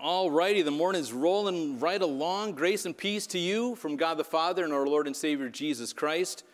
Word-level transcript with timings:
All 0.00 0.30
righty, 0.30 0.62
the 0.62 0.70
morning's 0.70 1.12
rolling 1.12 1.80
right 1.80 2.00
along. 2.00 2.52
Grace 2.52 2.86
and 2.86 2.96
peace 2.96 3.26
to 3.28 3.38
you 3.38 3.74
from 3.74 3.96
God 3.96 4.16
the 4.16 4.22
Father 4.22 4.62
and 4.62 4.72
our 4.72 4.86
Lord 4.86 5.08
and 5.08 5.16
Savior 5.16 5.48
Jesus 5.48 5.92
Christ. 5.92 6.44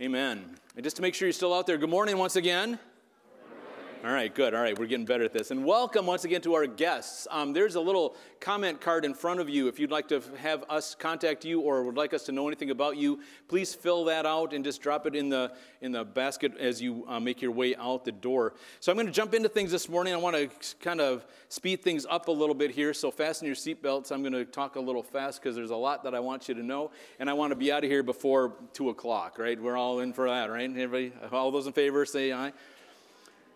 Amen. 0.00 0.56
And 0.74 0.82
just 0.82 0.96
to 0.96 1.02
make 1.02 1.14
sure 1.14 1.28
you're 1.28 1.32
still 1.32 1.54
out 1.54 1.68
there, 1.68 1.78
good 1.78 1.90
morning 1.90 2.18
once 2.18 2.34
again. 2.34 2.80
All 4.04 4.10
right, 4.10 4.34
good. 4.34 4.52
All 4.52 4.60
right, 4.60 4.76
we're 4.76 4.86
getting 4.86 5.06
better 5.06 5.22
at 5.22 5.32
this. 5.32 5.52
And 5.52 5.64
welcome 5.64 6.06
once 6.06 6.24
again 6.24 6.40
to 6.40 6.54
our 6.54 6.66
guests. 6.66 7.28
Um, 7.30 7.52
there's 7.52 7.76
a 7.76 7.80
little 7.80 8.16
comment 8.40 8.80
card 8.80 9.04
in 9.04 9.14
front 9.14 9.38
of 9.38 9.48
you. 9.48 9.68
If 9.68 9.78
you'd 9.78 9.92
like 9.92 10.08
to 10.08 10.20
have 10.38 10.64
us 10.68 10.96
contact 10.96 11.44
you 11.44 11.60
or 11.60 11.84
would 11.84 11.96
like 11.96 12.12
us 12.12 12.24
to 12.24 12.32
know 12.32 12.48
anything 12.48 12.70
about 12.70 12.96
you, 12.96 13.20
please 13.46 13.76
fill 13.76 14.06
that 14.06 14.26
out 14.26 14.54
and 14.54 14.64
just 14.64 14.82
drop 14.82 15.06
it 15.06 15.14
in 15.14 15.28
the 15.28 15.52
in 15.82 15.92
the 15.92 16.04
basket 16.04 16.56
as 16.58 16.82
you 16.82 17.04
uh, 17.06 17.20
make 17.20 17.40
your 17.40 17.52
way 17.52 17.76
out 17.76 18.04
the 18.04 18.10
door. 18.10 18.54
So 18.80 18.90
I'm 18.90 18.96
going 18.96 19.06
to 19.06 19.12
jump 19.12 19.34
into 19.34 19.48
things 19.48 19.70
this 19.70 19.88
morning. 19.88 20.12
I 20.14 20.16
want 20.16 20.34
to 20.34 20.50
kind 20.80 21.00
of 21.00 21.24
speed 21.48 21.84
things 21.84 22.04
up 22.10 22.26
a 22.26 22.32
little 22.32 22.56
bit 22.56 22.72
here. 22.72 22.92
So 22.94 23.12
fasten 23.12 23.46
your 23.46 23.54
seatbelts. 23.54 24.10
I'm 24.10 24.22
going 24.22 24.32
to 24.32 24.44
talk 24.44 24.74
a 24.74 24.80
little 24.80 25.04
fast 25.04 25.40
because 25.40 25.54
there's 25.54 25.70
a 25.70 25.76
lot 25.76 26.02
that 26.02 26.12
I 26.12 26.18
want 26.18 26.48
you 26.48 26.54
to 26.56 26.62
know, 26.64 26.90
and 27.20 27.30
I 27.30 27.34
want 27.34 27.52
to 27.52 27.56
be 27.56 27.70
out 27.70 27.84
of 27.84 27.90
here 27.90 28.02
before 28.02 28.54
two 28.72 28.88
o'clock. 28.88 29.38
Right? 29.38 29.62
We're 29.62 29.76
all 29.76 30.00
in 30.00 30.12
for 30.12 30.28
that, 30.28 30.50
right? 30.50 30.68
Everybody, 30.68 31.12
all 31.30 31.52
those 31.52 31.68
in 31.68 31.72
favor, 31.72 32.04
say 32.04 32.32
aye. 32.32 32.52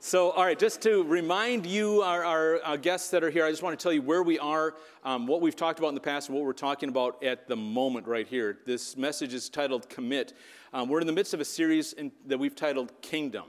So, 0.06 0.30
all 0.30 0.44
right, 0.44 0.56
just 0.56 0.82
to 0.82 1.02
remind 1.02 1.66
you, 1.66 2.00
our, 2.02 2.24
our, 2.24 2.62
our, 2.62 2.76
guests 2.76 3.10
that 3.10 3.24
are 3.24 3.28
here, 3.28 3.44
I 3.44 3.50
just 3.50 3.64
want 3.64 3.76
to 3.76 3.82
tell 3.82 3.92
you 3.92 4.02
where 4.02 4.22
we 4.22 4.38
are, 4.38 4.76
um, 5.02 5.26
what 5.26 5.40
we've 5.40 5.56
talked 5.56 5.80
about 5.80 5.88
in 5.88 5.96
the 5.96 6.00
past, 6.00 6.28
and 6.28 6.38
what 6.38 6.44
we're 6.44 6.52
talking 6.52 6.88
about 6.88 7.24
at 7.24 7.48
the 7.48 7.56
moment 7.56 8.06
right 8.06 8.24
here. 8.24 8.58
This 8.64 8.96
message 8.96 9.34
is 9.34 9.48
titled 9.48 9.88
Commit. 9.88 10.34
Um, 10.72 10.88
we're 10.88 11.00
in 11.00 11.08
the 11.08 11.12
midst 11.12 11.34
of 11.34 11.40
a 11.40 11.44
series 11.44 11.92
in, 11.92 12.12
that 12.26 12.38
we've 12.38 12.54
titled 12.54 12.92
Kingdom. 13.02 13.46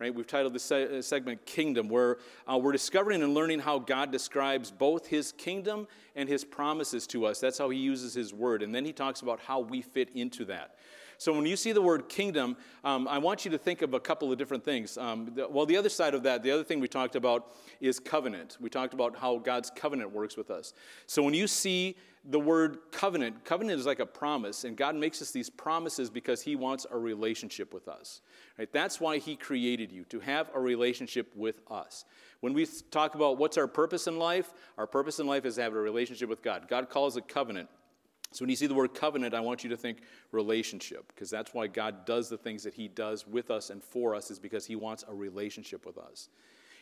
Right, 0.00 0.14
we've 0.14 0.26
titled 0.26 0.54
this 0.54 0.62
se- 0.62 0.98
uh, 0.98 1.02
segment 1.02 1.44
Kingdom, 1.44 1.90
where 1.90 2.16
uh, 2.50 2.56
we're 2.56 2.72
discovering 2.72 3.22
and 3.22 3.34
learning 3.34 3.58
how 3.58 3.78
God 3.78 4.10
describes 4.10 4.70
both 4.70 5.08
His 5.08 5.32
kingdom 5.32 5.86
and 6.16 6.26
His 6.26 6.42
promises 6.42 7.06
to 7.08 7.26
us. 7.26 7.38
That's 7.38 7.58
how 7.58 7.68
He 7.68 7.78
uses 7.78 8.14
His 8.14 8.32
word. 8.32 8.62
And 8.62 8.74
then 8.74 8.86
He 8.86 8.94
talks 8.94 9.20
about 9.20 9.40
how 9.40 9.60
we 9.60 9.82
fit 9.82 10.08
into 10.14 10.46
that. 10.46 10.76
So 11.18 11.32
when 11.32 11.46
you 11.46 11.56
see 11.56 11.72
the 11.72 11.82
word 11.82 12.08
kingdom, 12.08 12.56
um, 12.84 13.08
I 13.08 13.18
want 13.18 13.44
you 13.44 13.50
to 13.50 13.58
think 13.58 13.82
of 13.82 13.92
a 13.92 14.00
couple 14.00 14.30
of 14.30 14.38
different 14.38 14.64
things. 14.64 14.96
Um, 14.96 15.32
the, 15.34 15.48
well, 15.48 15.66
the 15.66 15.76
other 15.76 15.88
side 15.88 16.14
of 16.14 16.22
that, 16.22 16.44
the 16.44 16.52
other 16.52 16.62
thing 16.62 16.78
we 16.78 16.86
talked 16.86 17.16
about 17.16 17.56
is 17.80 17.98
covenant. 17.98 18.56
We 18.60 18.70
talked 18.70 18.94
about 18.94 19.16
how 19.16 19.38
God's 19.38 19.68
covenant 19.70 20.12
works 20.12 20.36
with 20.36 20.50
us. 20.50 20.74
So 21.06 21.22
when 21.24 21.34
you 21.34 21.48
see 21.48 21.96
the 22.24 22.38
word 22.38 22.78
covenant, 22.92 23.44
covenant 23.44 23.80
is 23.80 23.86
like 23.86 23.98
a 23.98 24.06
promise, 24.06 24.62
and 24.62 24.76
God 24.76 24.94
makes 24.94 25.20
us 25.20 25.32
these 25.32 25.50
promises 25.50 26.08
because 26.08 26.40
He 26.40 26.54
wants 26.54 26.86
a 26.88 26.96
relationship 26.96 27.74
with 27.74 27.88
us. 27.88 28.20
Right? 28.56 28.72
That's 28.72 29.00
why 29.00 29.18
He 29.18 29.34
created 29.34 29.90
you, 29.90 30.04
to 30.04 30.20
have 30.20 30.50
a 30.54 30.60
relationship 30.60 31.32
with 31.34 31.62
us. 31.68 32.04
When 32.40 32.54
we 32.54 32.66
talk 32.92 33.16
about 33.16 33.38
what's 33.38 33.58
our 33.58 33.66
purpose 33.66 34.06
in 34.06 34.18
life, 34.18 34.52
our 34.76 34.86
purpose 34.86 35.18
in 35.18 35.26
life 35.26 35.44
is 35.44 35.56
to 35.56 35.62
have 35.62 35.74
a 35.74 35.80
relationship 35.80 36.28
with 36.28 36.42
God. 36.42 36.68
God 36.68 36.88
calls 36.88 37.16
it 37.16 37.26
covenant. 37.26 37.68
So 38.32 38.42
when 38.42 38.50
you 38.50 38.56
see 38.56 38.66
the 38.66 38.74
word 38.74 38.94
covenant, 38.94 39.34
I 39.34 39.40
want 39.40 39.64
you 39.64 39.70
to 39.70 39.76
think 39.76 39.98
relationship, 40.32 41.06
because 41.08 41.30
that's 41.30 41.54
why 41.54 41.66
God 41.66 42.04
does 42.04 42.28
the 42.28 42.36
things 42.36 42.62
that 42.64 42.74
He 42.74 42.88
does 42.88 43.26
with 43.26 43.50
us 43.50 43.70
and 43.70 43.82
for 43.82 44.14
us, 44.14 44.30
is 44.30 44.38
because 44.38 44.66
He 44.66 44.76
wants 44.76 45.04
a 45.08 45.14
relationship 45.14 45.86
with 45.86 45.96
us. 45.96 46.28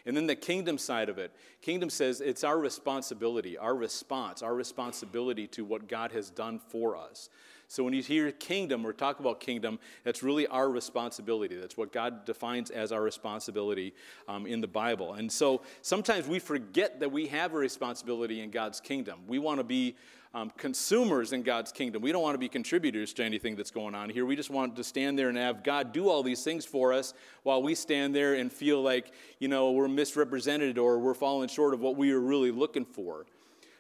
And 0.07 0.17
then 0.17 0.27
the 0.27 0.37
kingdom 0.37 0.79
side 0.79 1.09
of 1.09 1.19
it, 1.19 1.33
kingdom 1.63 1.91
says 1.91 2.21
it's 2.21 2.45
our 2.45 2.59
responsibility, 2.59 3.59
our 3.59 3.75
response, 3.75 4.43
our 4.43 4.55
responsibility 4.55 5.49
to 5.49 5.65
what 5.65 5.89
God 5.89 6.13
has 6.13 6.31
done 6.31 6.61
for 6.61 6.97
us. 6.97 7.29
So 7.69 7.83
when 7.83 7.93
you 7.93 8.03
hear 8.03 8.31
kingdom 8.33 8.87
or 8.87 8.93
talk 8.93 9.21
about 9.21 9.41
kingdom, 9.41 9.79
that's 10.05 10.23
really 10.23 10.47
our 10.47 10.71
responsibility. 10.71 11.57
That's 11.57 11.77
what 11.77 11.93
God 11.93 12.25
defines 12.25 12.71
as 12.71 12.93
our 12.93 13.03
responsibility 13.03 13.93
um, 14.29 14.47
in 14.47 14.61
the 14.61 14.69
Bible. 14.69 15.15
And 15.15 15.31
so 15.31 15.63
sometimes 15.83 16.29
we 16.29 16.39
forget 16.39 17.01
that 17.01 17.11
we 17.11 17.27
have 17.27 17.55
a 17.55 17.57
responsibility 17.57 18.41
in 18.41 18.51
God's 18.51 18.81
kingdom. 18.81 19.21
We 19.27 19.39
want 19.39 19.59
to 19.59 19.65
be 19.65 19.97
um, 20.37 20.53
consumers 20.59 21.33
in 21.33 21.43
God's 21.43 21.73
kingdom. 21.73 22.03
We 22.03 22.13
don't 22.13 22.23
want 22.23 22.35
to 22.35 22.39
be 22.39 22.49
contributors 22.49 23.15
to 23.15 23.25
anything 23.25 23.57
that's 23.57 23.71
going 23.71 23.95
on 23.95 24.11
here. 24.11 24.27
We 24.27 24.37
just 24.37 24.51
want 24.51 24.77
to 24.77 24.85
stand 24.85 25.19
there 25.19 25.31
and 25.31 25.39
have 25.39 25.65
God 25.65 25.93
do 25.93 26.11
all 26.11 26.23
these 26.23 26.45
things 26.45 26.67
for 26.67 26.93
us 26.93 27.15
while 27.43 27.63
we 27.63 27.75
stand 27.75 28.15
there 28.15 28.35
and 28.35 28.53
feel 28.53 28.83
like, 28.83 29.13
you 29.39 29.49
know, 29.49 29.71
we're 29.71 29.89
misrepresented 29.89 30.77
or 30.77 30.99
we're 30.99 31.15
falling 31.15 31.49
short 31.49 31.73
of 31.73 31.81
what 31.81 31.97
we 31.97 32.13
are 32.13 32.21
really 32.21 32.51
looking 32.51 32.85
for. 32.85 33.25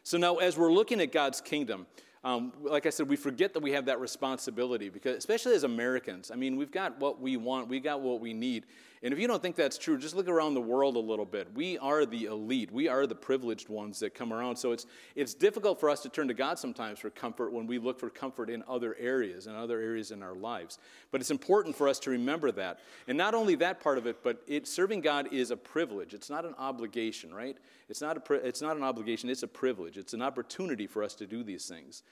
So 0.02 0.16
now, 0.16 0.36
as 0.36 0.56
we're 0.56 0.72
looking 0.72 1.00
at 1.02 1.12
God's 1.12 1.42
kingdom, 1.42 1.86
um, 2.26 2.52
like 2.60 2.86
I 2.86 2.90
said, 2.90 3.08
we 3.08 3.14
forget 3.14 3.54
that 3.54 3.60
we 3.60 3.70
have 3.70 3.84
that 3.84 4.00
responsibility 4.00 4.88
because, 4.88 5.16
especially 5.16 5.54
as 5.54 5.62
Americans, 5.62 6.32
I 6.32 6.34
mean, 6.34 6.56
we've 6.56 6.72
got 6.72 6.98
what 6.98 7.20
we 7.20 7.36
want, 7.36 7.68
we 7.68 7.78
got 7.78 8.00
what 8.00 8.20
we 8.20 8.34
need. 8.34 8.64
And 9.02 9.12
if 9.12 9.20
you 9.20 9.28
don't 9.28 9.42
think 9.42 9.56
that's 9.56 9.78
true, 9.78 9.98
just 9.98 10.14
look 10.16 10.28
around 10.28 10.54
the 10.54 10.60
world 10.60 10.96
a 10.96 11.00
little 11.00 11.24
bit. 11.24 11.48
We 11.54 11.78
are 11.78 12.06
the 12.06 12.24
elite, 12.24 12.72
we 12.72 12.88
are 12.88 13.06
the 13.06 13.14
privileged 13.14 13.68
ones 13.68 14.00
that 14.00 14.14
come 14.14 14.32
around. 14.32 14.56
So 14.56 14.72
it's, 14.72 14.86
it's 15.14 15.34
difficult 15.34 15.78
for 15.78 15.90
us 15.90 16.00
to 16.00 16.08
turn 16.08 16.28
to 16.28 16.34
God 16.34 16.58
sometimes 16.58 16.98
for 16.98 17.10
comfort 17.10 17.52
when 17.52 17.66
we 17.66 17.78
look 17.78 18.00
for 18.00 18.08
comfort 18.08 18.48
in 18.48 18.64
other 18.66 18.96
areas 18.98 19.46
and 19.46 19.56
other 19.56 19.80
areas 19.80 20.10
in 20.10 20.22
our 20.22 20.34
lives. 20.34 20.78
But 21.10 21.20
it's 21.20 21.30
important 21.30 21.76
for 21.76 21.88
us 21.88 21.98
to 22.00 22.10
remember 22.10 22.50
that. 22.52 22.80
And 23.06 23.18
not 23.18 23.34
only 23.34 23.54
that 23.56 23.80
part 23.80 23.98
of 23.98 24.06
it, 24.06 24.22
but 24.22 24.42
it, 24.46 24.66
serving 24.66 25.02
God 25.02 25.32
is 25.32 25.50
a 25.50 25.56
privilege, 25.56 26.14
it's 26.14 26.30
not 26.30 26.44
an 26.44 26.54
obligation, 26.58 27.32
right? 27.34 27.56
It's 27.88 28.00
not, 28.00 28.30
a, 28.30 28.34
it's 28.34 28.62
not 28.62 28.76
an 28.76 28.82
obligation, 28.82 29.30
it's 29.30 29.42
a 29.42 29.48
privilege. 29.48 29.96
It's 29.96 30.14
an 30.14 30.22
opportunity 30.22 30.86
for 30.86 31.02
us 31.02 31.14
to 31.16 31.26
do 31.26 31.42
these 31.42 31.66
things. 31.66 32.02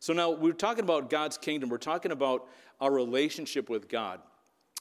So 0.00 0.12
now 0.12 0.30
we're 0.30 0.52
talking 0.52 0.82
about 0.82 1.10
God's 1.10 1.38
kingdom, 1.38 1.68
we're 1.68 1.78
talking 1.78 2.10
about 2.10 2.48
our 2.80 2.90
relationship 2.90 3.70
with 3.70 3.88
God. 3.88 4.20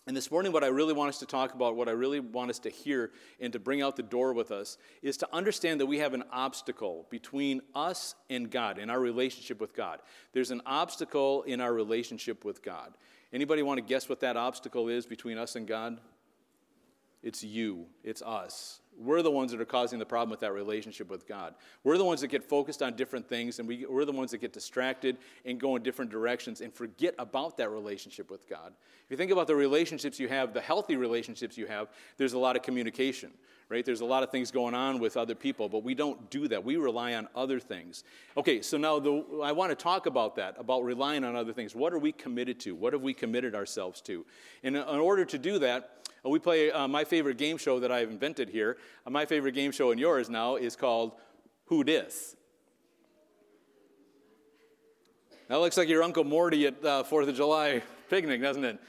And 0.07 0.17
this 0.17 0.31
morning, 0.31 0.51
what 0.51 0.63
I 0.63 0.67
really 0.67 0.94
want 0.94 1.09
us 1.09 1.19
to 1.19 1.28
talk 1.28 1.53
about, 1.53 1.75
what 1.75 1.88
I 1.88 1.91
really 1.91 2.19
want 2.19 2.50
us 2.50 2.57
to 2.59 2.69
hear 2.69 3.12
and 3.39 3.53
to 3.53 3.59
bring 3.59 3.84
out 3.84 3.95
the 3.95 4.03
door 4.03 4.34
with 4.34 4.51
us, 4.51 4.78
is 5.03 5.16
to 5.17 5.29
understand 5.31 5.79
that 5.79 5.85
we 5.85 6.00
have 6.00 6.16
an 6.16 6.23
obstacle 6.31 7.06
between 7.12 7.62
us 7.75 8.16
and 8.28 8.50
God, 8.50 8.79
in 8.79 8.89
our 8.89 9.00
relationship 9.00 9.62
with 9.62 9.75
God. 9.75 10.00
There's 10.34 10.50
an 10.50 10.63
obstacle 10.66 11.44
in 11.44 11.62
our 11.62 11.72
relationship 11.72 12.44
with 12.44 12.63
God. 12.63 12.94
Anybody 13.31 13.62
want 13.62 13.78
to 13.78 13.84
guess 13.84 14.09
what 14.09 14.22
that 14.22 14.38
obstacle 14.38 14.89
is 14.89 15.06
between 15.06 15.38
us 15.38 15.56
and 15.56 15.67
God? 15.67 16.00
It's 17.22 17.44
you, 17.44 17.85
it's 18.03 18.23
us. 18.23 18.81
We're 19.03 19.22
the 19.22 19.31
ones 19.31 19.51
that 19.51 19.59
are 19.59 19.66
causing 19.66 20.00
the 20.00 20.06
problem 20.06 20.29
with 20.29 20.41
that 20.41 20.53
relationship 20.53 21.09
with 21.09 21.28
God. 21.28 21.56
We're 21.84 21.97
the 21.97 22.06
ones 22.06 22.22
that 22.22 22.28
get 22.28 22.44
focused 22.44 22.84
on 22.84 22.95
different 22.95 23.28
things, 23.28 23.59
and 23.59 23.67
we, 23.67 23.85
we're 23.89 24.06
the 24.06 24.12
ones 24.12 24.31
that 24.31 24.38
get 24.38 24.53
distracted 24.53 25.17
and 25.45 25.59
go 25.59 25.75
in 25.75 25.84
different 25.84 26.12
directions 26.12 26.62
and 26.62 26.73
forget 26.73 27.16
about 27.17 27.57
that 27.57 27.69
relationship 27.69 28.29
with 28.29 28.47
God. 28.47 28.73
If 29.06 29.12
you 29.12 29.17
think 29.17 29.31
about 29.31 29.47
the 29.47 29.56
relationships 29.56 30.19
you 30.19 30.28
have, 30.28 30.53
the 30.53 30.62
healthy 30.62 30.95
relationships 30.95 31.57
you 31.57 31.66
have, 31.67 31.89
there's 32.17 32.34
a 32.34 32.38
lot 32.38 32.56
of 32.56 32.62
communication, 32.62 33.31
right? 33.69 33.84
There's 33.84 34.01
a 34.01 34.06
lot 34.06 34.23
of 34.23 34.29
things 34.29 34.51
going 34.51 34.75
on 34.75 35.00
with 35.00 35.18
other 35.18 35.35
people, 35.35 35.68
but 35.68 35.83
we 35.83 35.95
don't 35.95 36.29
do 36.29 36.47
that. 36.47 36.63
We 36.63 36.78
rely 36.78 37.16
on 37.16 37.28
other 37.35 37.59
things. 37.59 38.03
Okay, 38.38 38.62
so 38.62 38.78
now 38.78 39.00
the, 39.00 39.41
I 39.44 39.51
want 39.51 39.72
to 39.72 39.75
talk 39.75 40.06
about 40.06 40.35
that, 40.35 40.56
about 40.59 40.83
relying 40.83 41.23
on 41.23 41.35
other 41.35 41.53
things. 41.53 41.75
What 41.75 41.91
are 41.91 42.00
we 42.00 42.12
committed 42.12 42.59
to? 42.62 42.75
What 42.75 42.94
have 42.94 43.01
we 43.01 43.13
committed 43.13 43.56
ourselves 43.56 44.00
to? 44.01 44.25
And 44.63 44.78
in 44.78 44.83
order 44.83 45.25
to 45.25 45.38
do 45.38 45.59
that, 45.59 45.97
we 46.29 46.39
play 46.39 46.71
uh, 46.71 46.87
my 46.87 47.03
favorite 47.03 47.37
game 47.37 47.57
show 47.57 47.79
that 47.79 47.91
I've 47.91 48.09
invented 48.09 48.49
here. 48.49 48.77
Uh, 49.05 49.09
my 49.09 49.25
favorite 49.25 49.53
game 49.53 49.71
show 49.71 49.91
and 49.91 49.99
yours 49.99 50.29
now 50.29 50.55
is 50.55 50.75
called 50.75 51.13
Who 51.65 51.83
Dis? 51.83 52.35
That 55.47 55.59
looks 55.59 55.77
like 55.77 55.89
your 55.89 56.03
Uncle 56.03 56.23
Morty 56.23 56.67
at 56.67 56.85
uh, 56.85 57.03
4th 57.03 57.27
of 57.27 57.35
July 57.35 57.81
picnic, 58.09 58.41
doesn't 58.41 58.63
it? 58.63 58.79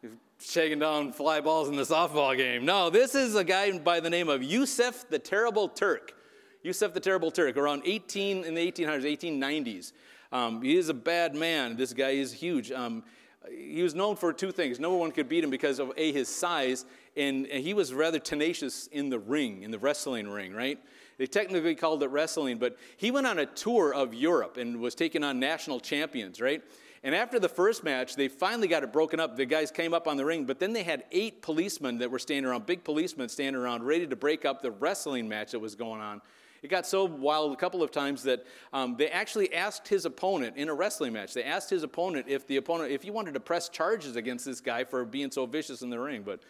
He's 0.00 0.12
shaking 0.40 0.78
down 0.78 1.12
fly 1.12 1.40
balls 1.40 1.68
in 1.68 1.76
the 1.76 1.82
softball 1.82 2.36
game. 2.36 2.64
No, 2.64 2.88
this 2.88 3.14
is 3.14 3.34
a 3.34 3.44
guy 3.44 3.76
by 3.78 4.00
the 4.00 4.08
name 4.08 4.28
of 4.28 4.42
Yusuf 4.42 5.08
the 5.10 5.18
Terrible 5.18 5.68
Turk. 5.68 6.14
Yusuf 6.62 6.94
the 6.94 7.00
Terrible 7.00 7.30
Turk, 7.30 7.56
around 7.56 7.82
18 7.84 8.44
in 8.44 8.54
the 8.54 8.72
1800s, 8.72 9.04
1890s. 9.04 9.92
Um, 10.32 10.62
he 10.62 10.76
is 10.76 10.88
a 10.88 10.94
bad 10.94 11.34
man. 11.34 11.76
This 11.76 11.92
guy 11.92 12.10
is 12.10 12.32
huge. 12.32 12.70
Um, 12.70 13.02
he 13.48 13.82
was 13.82 13.94
known 13.94 14.16
for 14.16 14.32
two 14.32 14.52
things. 14.52 14.78
No 14.78 14.94
one 14.94 15.12
could 15.12 15.28
beat 15.28 15.42
him 15.42 15.50
because 15.50 15.78
of 15.78 15.92
A, 15.96 16.12
his 16.12 16.28
size, 16.28 16.84
and, 17.16 17.46
and 17.46 17.64
he 17.64 17.74
was 17.74 17.94
rather 17.94 18.18
tenacious 18.18 18.86
in 18.88 19.08
the 19.08 19.18
ring, 19.18 19.62
in 19.62 19.70
the 19.70 19.78
wrestling 19.78 20.28
ring, 20.28 20.52
right? 20.52 20.78
They 21.18 21.26
technically 21.26 21.74
called 21.74 22.02
it 22.02 22.08
wrestling, 22.08 22.58
but 22.58 22.76
he 22.96 23.10
went 23.10 23.26
on 23.26 23.38
a 23.38 23.46
tour 23.46 23.92
of 23.94 24.14
Europe 24.14 24.56
and 24.56 24.80
was 24.80 24.94
taking 24.94 25.22
on 25.24 25.38
national 25.38 25.80
champions, 25.80 26.40
right? 26.40 26.62
And 27.02 27.14
after 27.14 27.38
the 27.38 27.48
first 27.48 27.82
match, 27.82 28.14
they 28.14 28.28
finally 28.28 28.68
got 28.68 28.82
it 28.82 28.92
broken 28.92 29.20
up. 29.20 29.36
The 29.36 29.46
guys 29.46 29.70
came 29.70 29.94
up 29.94 30.06
on 30.06 30.18
the 30.18 30.24
ring, 30.24 30.44
but 30.44 30.58
then 30.58 30.74
they 30.74 30.82
had 30.82 31.04
eight 31.12 31.40
policemen 31.40 31.98
that 31.98 32.10
were 32.10 32.18
standing 32.18 32.44
around, 32.44 32.66
big 32.66 32.84
policemen 32.84 33.30
standing 33.30 33.60
around, 33.60 33.84
ready 33.84 34.06
to 34.06 34.16
break 34.16 34.44
up 34.44 34.60
the 34.60 34.70
wrestling 34.70 35.28
match 35.28 35.52
that 35.52 35.60
was 35.60 35.74
going 35.74 36.00
on. 36.00 36.20
It 36.62 36.68
got 36.68 36.86
so 36.86 37.04
wild 37.04 37.52
a 37.52 37.56
couple 37.56 37.82
of 37.82 37.90
times 37.90 38.22
that 38.24 38.44
um, 38.72 38.96
they 38.96 39.08
actually 39.08 39.54
asked 39.54 39.88
his 39.88 40.04
opponent 40.04 40.56
in 40.56 40.68
a 40.68 40.74
wrestling 40.74 41.12
match. 41.12 41.32
They 41.32 41.44
asked 41.44 41.70
his 41.70 41.82
opponent 41.82 42.26
if 42.28 42.46
the 42.46 42.58
opponent, 42.58 42.92
if 42.92 43.02
he 43.02 43.10
wanted 43.10 43.34
to 43.34 43.40
press 43.40 43.68
charges 43.68 44.16
against 44.16 44.44
this 44.44 44.60
guy 44.60 44.84
for 44.84 45.04
being 45.04 45.30
so 45.30 45.46
vicious 45.46 45.80
in 45.82 45.88
the 45.88 45.98
ring. 45.98 46.22
But 46.22 46.40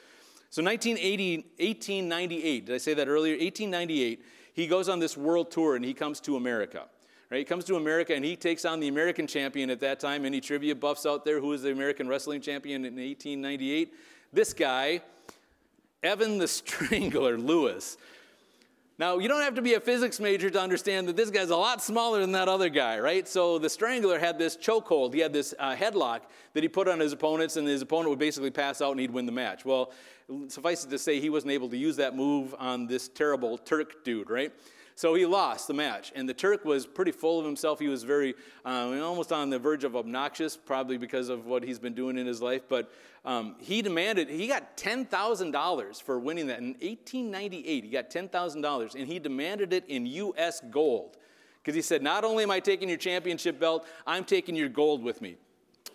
so 0.51 0.65
1980, 0.65 1.37
1898, 1.59 2.67
did 2.67 2.75
I 2.75 2.79
say 2.79 2.95
that 2.95 3.07
earlier? 3.07 3.35
1898, 3.35 4.25
he 4.53 4.67
goes 4.67 4.89
on 4.89 4.99
this 4.99 5.17
world 5.17 5.53
tour 5.53 5.77
and 5.77 5.85
he 5.85 5.95
comes 5.95 6.19
to 6.21 6.37
America. 6.37 6.87
Right? 7.31 7.39
He 7.39 7.45
comes 7.45 7.65
to 7.67 7.77
America 7.77 8.13
and 8.13 8.25
he 8.25 8.35
takes 8.35 8.65
on 8.65 8.81
the 8.81 8.89
American 8.89 9.29
champion 9.29 9.71
at 9.71 9.79
that 9.81 10.01
time. 10.01 10.27
Any 10.27 10.41
trivia 10.41 10.75
buffs 10.75 11.07
out 11.07 11.25
there? 11.25 11.41
Who 11.41 11.49
was 11.49 11.63
the 11.63 11.71
American 11.71 12.09
wrestling 12.09 12.41
champion 12.41 12.85
in 12.85 12.95
1898? 12.97 13.95
This 14.33 14.53
guy, 14.53 15.03
Evan 16.03 16.39
the 16.39 16.49
Strangler 16.49 17.39
Lewis. 17.39 17.97
Now, 19.01 19.17
you 19.17 19.29
don't 19.29 19.41
have 19.41 19.55
to 19.55 19.63
be 19.63 19.73
a 19.73 19.81
physics 19.81 20.21
major 20.21 20.51
to 20.51 20.61
understand 20.61 21.09
that 21.09 21.17
this 21.17 21.31
guy's 21.31 21.49
a 21.49 21.57
lot 21.57 21.83
smaller 21.83 22.21
than 22.21 22.33
that 22.33 22.49
other 22.49 22.69
guy, 22.69 22.99
right? 22.99 23.27
So 23.27 23.59
the 23.59 23.71
strangler 23.71 24.19
had 24.19 24.39
this 24.39 24.59
chokehold. 24.59 25.15
He 25.15 25.21
had 25.21 25.33
this 25.33 25.55
uh, 25.59 25.75
headlock 25.75 26.21
that 26.53 26.63
he 26.63 26.69
put 26.69 26.87
on 26.87 27.01
his 27.01 27.15
opponents, 27.15 27.57
and 27.57 27.67
his 27.67 27.81
opponent 27.81 28.11
would 28.11 28.19
basically 28.19 28.51
pass 28.51 28.83
out 28.83 28.91
and 28.91 29.01
he'd 29.01 29.11
win 29.11 29.25
the 29.25 29.33
match. 29.33 29.65
Well, 29.65 29.93
suffice 30.49 30.85
it 30.85 30.91
to 30.91 30.99
say, 30.99 31.19
he 31.19 31.31
wasn't 31.31 31.53
able 31.53 31.71
to 31.71 31.79
use 31.79 31.97
that 31.97 32.15
move 32.15 32.55
on 32.59 32.87
this 32.87 33.09
terrible 33.09 33.57
Turk 33.57 34.05
dude, 34.05 34.29
right? 34.29 34.53
So 35.01 35.15
he 35.15 35.25
lost 35.25 35.67
the 35.67 35.73
match, 35.73 36.13
and 36.15 36.29
the 36.29 36.35
Turk 36.35 36.67
was 36.67 36.87
pretty 36.87 37.13
full 37.13 37.39
of 37.39 37.47
himself. 37.47 37.79
He 37.79 37.89
was 37.89 38.03
very, 38.03 38.35
uh, 38.67 39.01
almost 39.03 39.33
on 39.33 39.49
the 39.49 39.59
verge 39.59 39.83
of 39.83 39.97
obnoxious, 39.97 40.59
probably 40.59 40.99
because 40.99 41.31
of 41.31 41.47
what 41.47 41.63
he's 41.63 41.79
been 41.79 41.95
doing 41.95 42.19
in 42.19 42.27
his 42.27 42.43
life. 42.43 42.65
But 42.69 42.93
um, 43.25 43.57
he 43.61 43.81
demanded, 43.81 44.29
he 44.29 44.47
got 44.47 44.77
$10,000 44.77 46.03
for 46.03 46.19
winning 46.19 46.49
that. 46.49 46.59
In 46.59 46.73
1898, 46.83 47.85
he 47.85 47.89
got 47.89 48.11
$10,000, 48.11 48.95
and 48.95 49.09
he 49.09 49.19
demanded 49.19 49.73
it 49.73 49.87
in 49.89 50.05
U.S. 50.05 50.61
gold. 50.71 51.17
Because 51.63 51.75
he 51.75 51.81
said, 51.81 52.03
Not 52.03 52.23
only 52.23 52.43
am 52.43 52.51
I 52.51 52.61
taking 52.61 52.87
your 52.87 52.99
championship 52.99 53.59
belt, 53.59 53.87
I'm 54.07 54.25
taking 54.25 54.55
your 54.55 54.69
gold 54.69 55.03
with 55.03 55.23
me. 55.23 55.39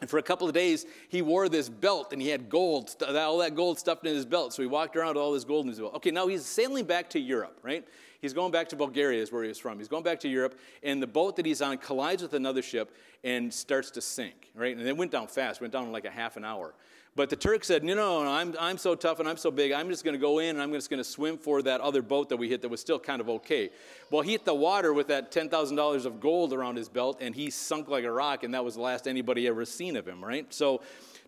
And 0.02 0.10
for 0.10 0.18
a 0.18 0.24
couple 0.24 0.48
of 0.48 0.54
days, 0.54 0.86
he 1.10 1.22
wore 1.22 1.48
this 1.50 1.70
belt 1.70 2.14
and 2.14 2.22
he 2.22 2.28
had 2.28 2.50
gold, 2.50 2.96
all 3.02 3.38
that 3.40 3.56
gold 3.56 3.80
stuffed 3.80 4.06
in 4.06 4.14
his 4.14 4.26
belt. 4.26 4.54
So 4.54 4.62
he 4.62 4.68
walked 4.68 4.96
around 4.96 5.16
with 5.16 5.18
all 5.18 5.32
this 5.32 5.46
gold 5.46 5.66
in 5.66 5.70
his 5.70 5.80
belt. 5.80 5.96
Okay, 5.96 6.12
now 6.12 6.28
he's 6.28 6.46
sailing 6.46 6.86
back 6.86 7.10
to 7.12 7.20
Europe, 7.20 7.60
right? 7.64 7.88
He's 8.22 8.34
going 8.34 8.52
back 8.52 8.70
to 8.70 8.76
Bulgaria, 8.76 9.22
is 9.22 9.32
where 9.32 9.44
he 9.44 9.50
was 9.50 9.60
from. 9.60 9.78
He's 9.78 9.88
going 9.88 10.04
back 10.04 10.20
to 10.22 10.28
Europe, 10.28 10.60
and 10.84 11.02
the 11.02 11.08
boat 11.08 11.36
that 11.36 11.46
he's 11.46 11.62
on 11.62 11.78
collides 11.78 12.22
with 12.22 12.34
another 12.34 12.62
ship 12.62 12.96
and 13.24 13.54
starts 13.54 13.92
to 13.92 14.02
sink, 14.02 14.52
right? 14.56 14.76
And 14.76 14.88
it 14.88 14.98
went 14.98 15.12
down 15.12 15.28
fast, 15.28 15.62
went 15.62 15.74
down 15.74 15.86
in 15.86 15.92
like 15.92 16.06
a 16.06 16.12
half 16.12 16.36
an 16.36 16.44
hour. 16.44 16.74
But 17.16 17.30
the 17.30 17.38
Turk 17.38 17.64
said, 17.64 17.84
No, 17.84 17.96
no, 17.96 18.24
no, 18.24 18.32
I'm, 18.32 18.56
I'm 18.60 18.78
so 18.78 18.94
tough 18.94 19.20
and 19.20 19.30
I'm 19.30 19.38
so 19.38 19.50
big, 19.50 19.72
I'm 19.72 19.90
just 19.90 20.04
going 20.04 20.16
to 20.16 20.20
go 20.20 20.40
in 20.40 20.50
and 20.50 20.62
I'm 20.62 20.74
just 20.74 20.90
going 20.90 21.00
to 21.00 21.04
swim 21.04 21.38
for 21.38 21.62
that 21.62 21.80
other 21.80 22.02
boat 22.02 22.28
that 22.30 22.38
we 22.38 22.50
hit 22.50 22.62
that 22.62 22.70
was 22.70 22.82
still 22.82 23.00
kind 23.00 23.22
of 23.22 23.30
okay. 23.30 23.70
Well, 24.12 24.22
he 24.22 24.34
hit 24.34 24.44
the 24.44 24.54
water 24.54 24.94
with 24.94 25.08
that 25.08 25.32
$10,000 25.32 26.06
of 26.06 26.20
gold 26.20 26.52
around 26.52 26.76
his 26.76 26.90
belt 26.90 27.20
and 27.22 27.34
he 27.34 27.50
sunk 27.50 27.88
like 27.88 28.04
a 28.04 28.12
rock, 28.12 28.44
and 28.44 28.54
that 28.54 28.66
was 28.66 28.76
the 28.76 28.82
last 28.82 29.08
anybody 29.08 29.48
ever 29.48 29.64
seen 29.64 29.96
of 29.96 30.06
him, 30.06 30.24
right? 30.24 30.54
So, 30.54 30.82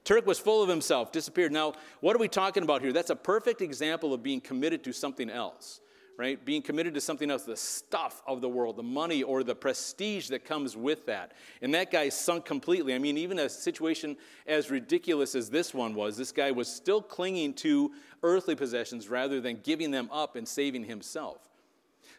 Turk 0.03 0.25
was 0.25 0.39
full 0.39 0.63
of 0.63 0.69
himself, 0.69 1.11
disappeared. 1.11 1.51
Now, 1.51 1.73
what 1.99 2.15
are 2.15 2.19
we 2.19 2.29
talking 2.29 2.63
about 2.63 2.81
here? 2.81 2.93
That's 2.93 3.09
a 3.09 3.15
perfect 3.15 3.61
example 3.61 4.13
of 4.13 4.23
being 4.23 4.39
committed 4.39 4.81
to 4.85 4.93
something 4.93 5.29
else 5.29 5.81
right? 6.17 6.43
Being 6.43 6.63
committed 6.63 6.95
to 6.95 7.01
something 7.01 7.29
else, 7.29 7.43
the 7.43 7.55
stuff 7.55 8.23
of 8.25 8.41
the 8.41 8.49
world, 8.49 8.75
the 8.75 8.83
money 8.83 9.21
or 9.21 9.43
the 9.43 9.55
prestige 9.55 10.29
that 10.29 10.43
comes 10.43 10.75
with 10.75 11.05
that. 11.05 11.33
And 11.61 11.73
that 11.75 11.91
guy 11.91 12.09
sunk 12.09 12.43
completely. 12.43 12.95
I 12.95 12.97
mean, 12.97 13.17
even 13.17 13.37
a 13.37 13.47
situation 13.47 14.17
as 14.47 14.71
ridiculous 14.71 15.35
as 15.35 15.49
this 15.49 15.73
one 15.73 15.93
was, 15.93 16.17
this 16.17 16.31
guy 16.31 16.49
was 16.51 16.67
still 16.67 17.01
clinging 17.01 17.53
to 17.55 17.91
earthly 18.23 18.55
possessions 18.55 19.07
rather 19.09 19.39
than 19.39 19.59
giving 19.63 19.91
them 19.91 20.09
up 20.11 20.35
and 20.35 20.47
saving 20.47 20.85
himself. 20.85 21.47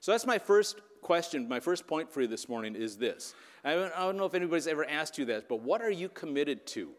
So 0.00 0.12
that's 0.12 0.26
my 0.26 0.38
first 0.38 0.80
question, 1.02 1.48
my 1.48 1.58
first 1.58 1.86
point 1.86 2.10
for 2.12 2.20
you 2.20 2.28
this 2.28 2.48
morning 2.48 2.76
is 2.76 2.96
this. 2.96 3.34
I 3.64 3.74
don't 3.74 4.16
know 4.16 4.26
if 4.26 4.34
anybody's 4.34 4.68
ever 4.68 4.88
asked 4.88 5.18
you 5.18 5.24
that, 5.26 5.48
but 5.48 5.60
what 5.60 5.82
are 5.82 5.90
you 5.90 6.08
committed 6.08 6.66
to? 6.68 6.90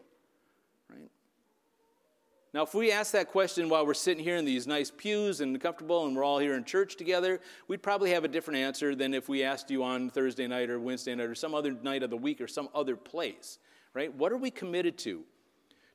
Now, 2.52 2.62
if 2.64 2.74
we 2.74 2.90
ask 2.90 3.12
that 3.12 3.28
question 3.28 3.68
while 3.68 3.86
we're 3.86 3.94
sitting 3.94 4.24
here 4.24 4.36
in 4.36 4.44
these 4.44 4.66
nice 4.66 4.90
pews 4.90 5.40
and 5.40 5.60
comfortable 5.60 6.06
and 6.06 6.16
we're 6.16 6.24
all 6.24 6.40
here 6.40 6.54
in 6.54 6.64
church 6.64 6.96
together, 6.96 7.40
we'd 7.68 7.82
probably 7.82 8.10
have 8.10 8.24
a 8.24 8.28
different 8.28 8.58
answer 8.58 8.96
than 8.96 9.14
if 9.14 9.28
we 9.28 9.44
asked 9.44 9.70
you 9.70 9.84
on 9.84 10.10
Thursday 10.10 10.48
night 10.48 10.68
or 10.68 10.80
Wednesday 10.80 11.14
night 11.14 11.28
or 11.28 11.36
some 11.36 11.54
other 11.54 11.70
night 11.70 12.02
of 12.02 12.10
the 12.10 12.16
week 12.16 12.40
or 12.40 12.48
some 12.48 12.68
other 12.74 12.96
place, 12.96 13.60
right? 13.94 14.12
What 14.12 14.32
are 14.32 14.36
we 14.36 14.50
committed 14.50 14.98
to? 14.98 15.22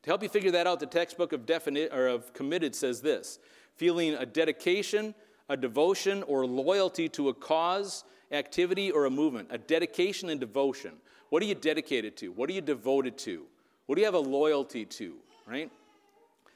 To 0.04 0.10
help 0.10 0.24
you 0.24 0.30
figure 0.30 0.52
that 0.52 0.66
out, 0.66 0.80
the 0.80 0.86
textbook 0.86 1.34
of, 1.34 1.46
definite, 1.46 1.92
or 1.92 2.08
of 2.08 2.32
committed 2.34 2.74
says 2.74 3.02
this 3.02 3.40
feeling 3.76 4.14
a 4.14 4.26
dedication, 4.26 5.14
a 5.50 5.58
devotion, 5.58 6.24
or 6.24 6.46
loyalty 6.46 7.10
to 7.10 7.28
a 7.28 7.34
cause, 7.34 8.06
activity, 8.32 8.92
or 8.92 9.06
a 9.06 9.10
movement. 9.10 9.50
A 9.52 9.58
dedication 9.58 10.30
and 10.30 10.40
devotion. 10.40 10.94
What 11.32 11.44
are 11.44 11.48
you 11.48 11.56
dedicated 11.56 12.16
to? 12.18 12.30
What 12.30 12.50
are 12.50 12.54
you 12.54 12.62
devoted 12.62 13.18
to? 13.20 13.44
What 13.88 13.96
do 13.96 14.02
you 14.02 14.06
have 14.06 14.14
a 14.14 14.20
loyalty 14.20 14.86
to, 14.86 15.16
right? 15.46 15.70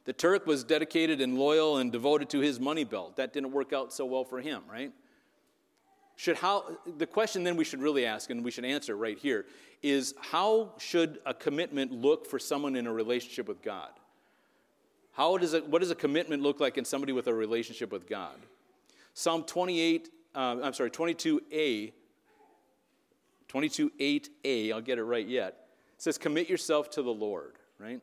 The 0.10 0.14
Turk 0.14 0.48
was 0.48 0.64
dedicated 0.64 1.22
and 1.22 1.38
loyal 1.38 1.78
and 1.78 1.92
devoted 1.92 2.32
to 2.32 2.40
his 2.40 2.60
money 2.60 2.84
belt. 2.84 3.18
That 3.18 3.32
didn't 3.32 3.52
work 3.52 3.74
out 3.74 3.94
so 3.94 4.08
well 4.08 4.24
for 4.24 4.42
him, 4.42 4.64
right? 4.68 4.92
Should 6.16 6.38
how 6.38 6.80
the 6.98 7.06
question 7.06 7.44
then 7.44 7.56
we 7.56 7.64
should 7.64 7.80
really 7.80 8.08
ask 8.08 8.32
and 8.32 8.44
we 8.44 8.50
should 8.50 8.66
answer 8.66 8.98
right 8.98 9.20
here 9.20 9.46
is 9.84 10.16
how 10.20 10.72
should 10.80 11.20
a 11.28 11.34
commitment 11.36 11.92
look 11.92 12.26
for 12.26 12.40
someone 12.40 12.76
in 12.76 12.88
a 12.88 12.92
relationship 12.92 13.48
with 13.48 13.62
God? 13.62 13.92
How 15.12 15.38
does 15.38 15.54
it, 15.54 15.68
what 15.68 15.80
does 15.80 15.92
a 15.92 15.96
commitment 15.96 16.42
look 16.42 16.60
like 16.60 16.80
in 16.80 16.86
somebody 16.86 17.14
with 17.14 17.28
a 17.28 17.34
relationship 17.36 17.92
with 17.92 18.10
God? 18.10 18.38
Psalm 19.14 19.44
28, 19.44 20.10
uh, 20.34 20.40
I'm 20.64 20.74
sorry, 20.74 20.90
22a, 20.90 21.94
22.8a, 23.48 24.74
I'll 24.74 24.82
get 24.82 24.98
it 24.98 25.04
right 25.04 25.28
yet, 25.28 25.68
says, 26.00 26.18
Commit 26.18 26.50
yourself 26.50 26.90
to 26.90 27.04
the 27.04 27.14
Lord, 27.14 27.58
right? 27.78 28.02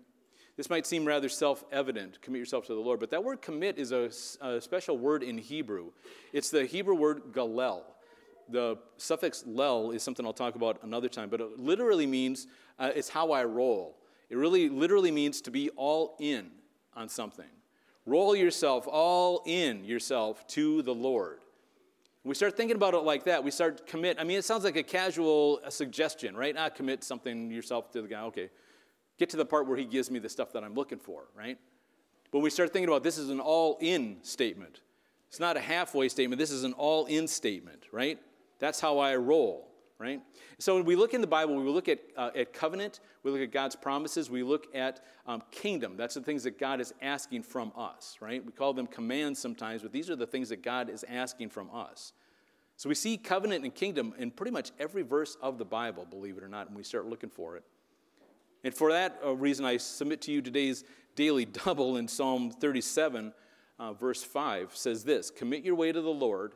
This 0.56 0.70
might 0.70 0.86
seem 0.86 1.04
rather 1.04 1.28
self 1.28 1.64
evident, 1.70 2.20
commit 2.22 2.38
yourself 2.38 2.66
to 2.66 2.74
the 2.74 2.80
Lord, 2.80 2.98
but 2.98 3.10
that 3.10 3.22
word 3.22 3.42
commit 3.42 3.78
is 3.78 3.92
a, 3.92 4.10
a, 4.40 4.60
special 4.60 4.96
word 4.96 5.22
in 5.22 5.36
Hebrew. 5.36 5.90
It's 6.32 6.50
the 6.50 6.64
Hebrew 6.64 6.94
word 6.94 7.32
galel. 7.32 7.84
The 8.48 8.78
suffix 8.96 9.44
lel 9.46 9.90
is 9.90 10.02
something 10.02 10.24
I'll 10.24 10.32
talk 10.32 10.54
about 10.54 10.82
another 10.82 11.08
time, 11.08 11.28
but 11.28 11.40
it 11.40 11.58
literally 11.58 12.06
means 12.06 12.46
uh, 12.78 12.90
it's 12.94 13.08
how 13.08 13.32
I 13.32 13.44
roll. 13.44 13.98
It 14.30 14.36
really 14.36 14.68
literally 14.68 15.10
means 15.10 15.40
to 15.42 15.50
be 15.50 15.68
all 15.70 16.16
in 16.20 16.50
on 16.94 17.08
something. 17.08 17.46
Roll 18.06 18.34
yourself 18.34 18.86
all 18.88 19.42
in 19.46 19.84
yourself 19.84 20.46
to 20.48 20.80
the 20.82 20.94
Lord. 20.94 21.40
we 22.24 22.34
start 22.34 22.56
thinking 22.56 22.76
about 22.76 22.94
it 22.94 22.98
like 22.98 23.24
that. 23.24 23.42
We 23.44 23.50
start 23.50 23.86
commit. 23.86 24.18
I 24.18 24.24
mean, 24.24 24.38
it 24.38 24.44
sounds 24.44 24.64
like 24.64 24.76
a 24.76 24.82
casual 24.82 25.60
a 25.64 25.70
suggestion, 25.70 26.36
right? 26.36 26.54
Not 26.54 26.72
ah, 26.72 26.74
commit 26.74 27.04
something 27.04 27.50
yourself 27.50 27.90
to 27.92 28.02
the 28.02 28.08
guy. 28.08 28.22
Okay, 28.22 28.48
get 29.18 29.30
to 29.30 29.36
the 29.36 29.44
part 29.44 29.66
where 29.66 29.76
he 29.76 29.84
gives 29.84 30.10
me 30.10 30.18
the 30.18 30.28
stuff 30.28 30.52
that 30.52 30.64
I'm 30.64 30.74
looking 30.74 30.98
for, 30.98 31.24
right? 31.34 31.58
But 32.30 32.40
we 32.40 32.50
start 32.50 32.72
thinking 32.72 32.88
about 32.88 33.02
this 33.02 33.18
is 33.18 33.30
an 33.30 33.40
all 33.40 33.78
in 33.80 34.18
statement. 34.22 34.80
It's 35.28 35.40
not 35.40 35.56
a 35.56 35.60
halfway 35.60 36.08
statement. 36.08 36.38
This 36.38 36.50
is 36.50 36.64
an 36.64 36.72
all 36.74 37.06
in 37.06 37.26
statement, 37.26 37.84
right? 37.92 38.18
That's 38.58 38.80
how 38.80 38.98
I 38.98 39.16
roll, 39.16 39.68
right? 39.98 40.20
So 40.58 40.74
when 40.74 40.84
we 40.84 40.96
look 40.96 41.14
in 41.14 41.20
the 41.20 41.26
Bible, 41.26 41.56
we 41.56 41.68
look 41.68 41.88
at, 41.88 42.00
uh, 42.16 42.30
at 42.34 42.52
covenant, 42.52 43.00
we 43.22 43.30
look 43.30 43.40
at 43.40 43.52
God's 43.52 43.76
promises, 43.76 44.30
we 44.30 44.42
look 44.42 44.66
at 44.74 45.04
um, 45.26 45.42
kingdom. 45.50 45.96
That's 45.96 46.14
the 46.14 46.20
things 46.20 46.42
that 46.44 46.58
God 46.58 46.80
is 46.80 46.94
asking 47.02 47.42
from 47.42 47.72
us, 47.76 48.16
right? 48.20 48.44
We 48.44 48.52
call 48.52 48.72
them 48.72 48.86
commands 48.86 49.38
sometimes, 49.38 49.82
but 49.82 49.92
these 49.92 50.08
are 50.10 50.16
the 50.16 50.26
things 50.26 50.48
that 50.50 50.62
God 50.62 50.88
is 50.88 51.04
asking 51.08 51.50
from 51.50 51.70
us. 51.72 52.12
So 52.76 52.88
we 52.88 52.94
see 52.94 53.16
covenant 53.16 53.64
and 53.64 53.74
kingdom 53.74 54.14
in 54.18 54.30
pretty 54.30 54.52
much 54.52 54.70
every 54.78 55.02
verse 55.02 55.36
of 55.40 55.58
the 55.58 55.64
Bible, 55.64 56.06
believe 56.08 56.36
it 56.36 56.44
or 56.44 56.48
not, 56.48 56.68
and 56.68 56.76
we 56.76 56.82
start 56.82 57.06
looking 57.06 57.30
for 57.30 57.56
it. 57.56 57.64
And 58.66 58.74
for 58.74 58.90
that 58.90 59.20
uh, 59.24 59.32
reason, 59.32 59.64
I 59.64 59.76
submit 59.76 60.22
to 60.22 60.32
you 60.32 60.42
today's 60.42 60.82
daily 61.14 61.44
double 61.64 61.98
in 61.98 62.08
Psalm 62.08 62.50
37, 62.50 63.32
uh, 63.78 63.92
verse 63.92 64.24
5 64.24 64.74
says 64.74 65.04
this 65.04 65.30
Commit 65.30 65.62
your 65.62 65.76
way 65.76 65.92
to 65.92 66.02
the 66.02 66.10
Lord. 66.10 66.54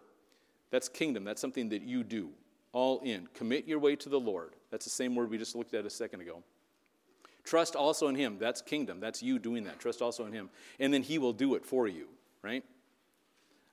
That's 0.73 0.89
kingdom. 0.89 1.23
That's 1.23 1.41
something 1.41 1.69
that 1.69 1.83
you 1.83 2.03
do. 2.03 2.31
All 2.73 2.99
in. 3.05 3.29
Commit 3.33 3.69
your 3.69 3.79
way 3.79 3.95
to 3.95 4.09
the 4.09 4.19
Lord. 4.19 4.57
That's 4.73 4.85
the 4.85 4.91
same 4.91 5.15
word 5.15 5.31
we 5.31 5.39
just 5.39 5.55
looked 5.55 5.73
at 5.73 5.87
a 5.87 5.91
second 5.91 6.21
ago. 6.21 6.43
Trust 7.45 7.77
also 7.77 8.09
in 8.09 8.17
Him. 8.17 8.39
That's 8.41 8.61
kingdom. 8.61 8.99
That's 8.99 9.23
you 9.23 9.39
doing 9.39 9.63
that. 9.63 9.79
Trust 9.79 10.03
also 10.03 10.27
in 10.27 10.33
Him. 10.33 10.51
And 10.81 10.93
then 10.93 11.05
He 11.05 11.19
will 11.19 11.33
do 11.33 11.55
it 11.55 11.65
for 11.65 11.87
you, 11.87 12.09
right? 12.43 12.65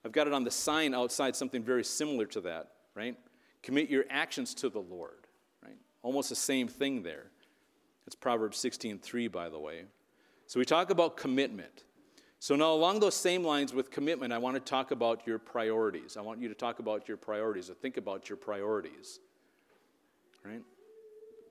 I've 0.06 0.12
got 0.12 0.28
it 0.28 0.34
on 0.34 0.44
the 0.44 0.52
sign 0.52 0.94
outside, 0.94 1.36
something 1.36 1.64
very 1.64 1.84
similar 1.84 2.28
to 2.28 2.42
that, 2.42 2.74
right? 2.94 3.18
Commit 3.64 3.90
your 3.90 4.06
actions 4.12 4.54
to 4.56 4.70
the 4.70 4.82
Lord, 4.82 5.26
right? 5.64 5.78
Almost 6.04 6.30
the 6.30 6.36
same 6.36 6.68
thing 6.68 7.02
there. 7.02 7.32
It's 8.08 8.16
Proverbs 8.16 8.58
16:3, 8.58 9.28
by 9.28 9.50
the 9.50 9.60
way. 9.60 9.86
So 10.48 10.60
we 10.60 10.66
talk 10.66 10.90
about 10.90 11.18
commitment. 11.18 11.84
So 12.40 12.56
now, 12.56 12.72
along 12.72 13.02
those 13.02 13.16
same 13.16 13.44
lines 13.44 13.74
with 13.74 13.92
commitment, 13.92 14.32
I 14.32 14.38
want 14.38 14.56
to 14.56 14.62
talk 14.62 14.92
about 14.92 15.28
your 15.28 15.40
priorities. 15.40 16.16
I 16.16 16.22
want 16.22 16.40
you 16.40 16.48
to 16.48 16.56
talk 16.56 16.80
about 16.80 17.08
your 17.08 17.18
priorities 17.18 17.70
or 17.70 17.74
think 17.74 17.98
about 17.98 18.30
your 18.30 18.38
priorities. 18.38 19.20
Right? 20.46 20.64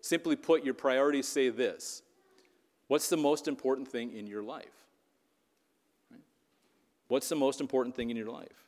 Simply 0.00 0.36
put, 0.36 0.64
your 0.64 0.74
priorities 0.74 1.28
say 1.28 1.50
this 1.50 2.02
What's 2.88 3.10
the 3.10 3.16
most 3.16 3.48
important 3.48 3.88
thing 3.88 4.12
in 4.16 4.26
your 4.26 4.42
life? 4.42 4.86
Right? 6.10 6.22
What's 7.08 7.28
the 7.28 7.36
most 7.36 7.60
important 7.60 7.94
thing 7.94 8.08
in 8.08 8.16
your 8.16 8.30
life? 8.30 8.65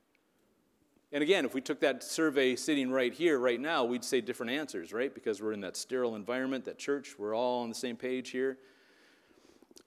And 1.10 1.22
again, 1.22 1.44
if 1.44 1.54
we 1.54 1.60
took 1.60 1.80
that 1.80 2.02
survey 2.02 2.54
sitting 2.54 2.90
right 2.90 3.12
here, 3.12 3.38
right 3.38 3.58
now, 3.58 3.84
we'd 3.84 4.04
say 4.04 4.20
different 4.20 4.52
answers, 4.52 4.92
right? 4.92 5.14
Because 5.14 5.40
we're 5.40 5.52
in 5.52 5.60
that 5.62 5.76
sterile 5.76 6.16
environment, 6.16 6.66
that 6.66 6.78
church, 6.78 7.14
we're 7.18 7.34
all 7.34 7.62
on 7.62 7.70
the 7.70 7.74
same 7.74 7.96
page 7.96 8.30
here. 8.30 8.58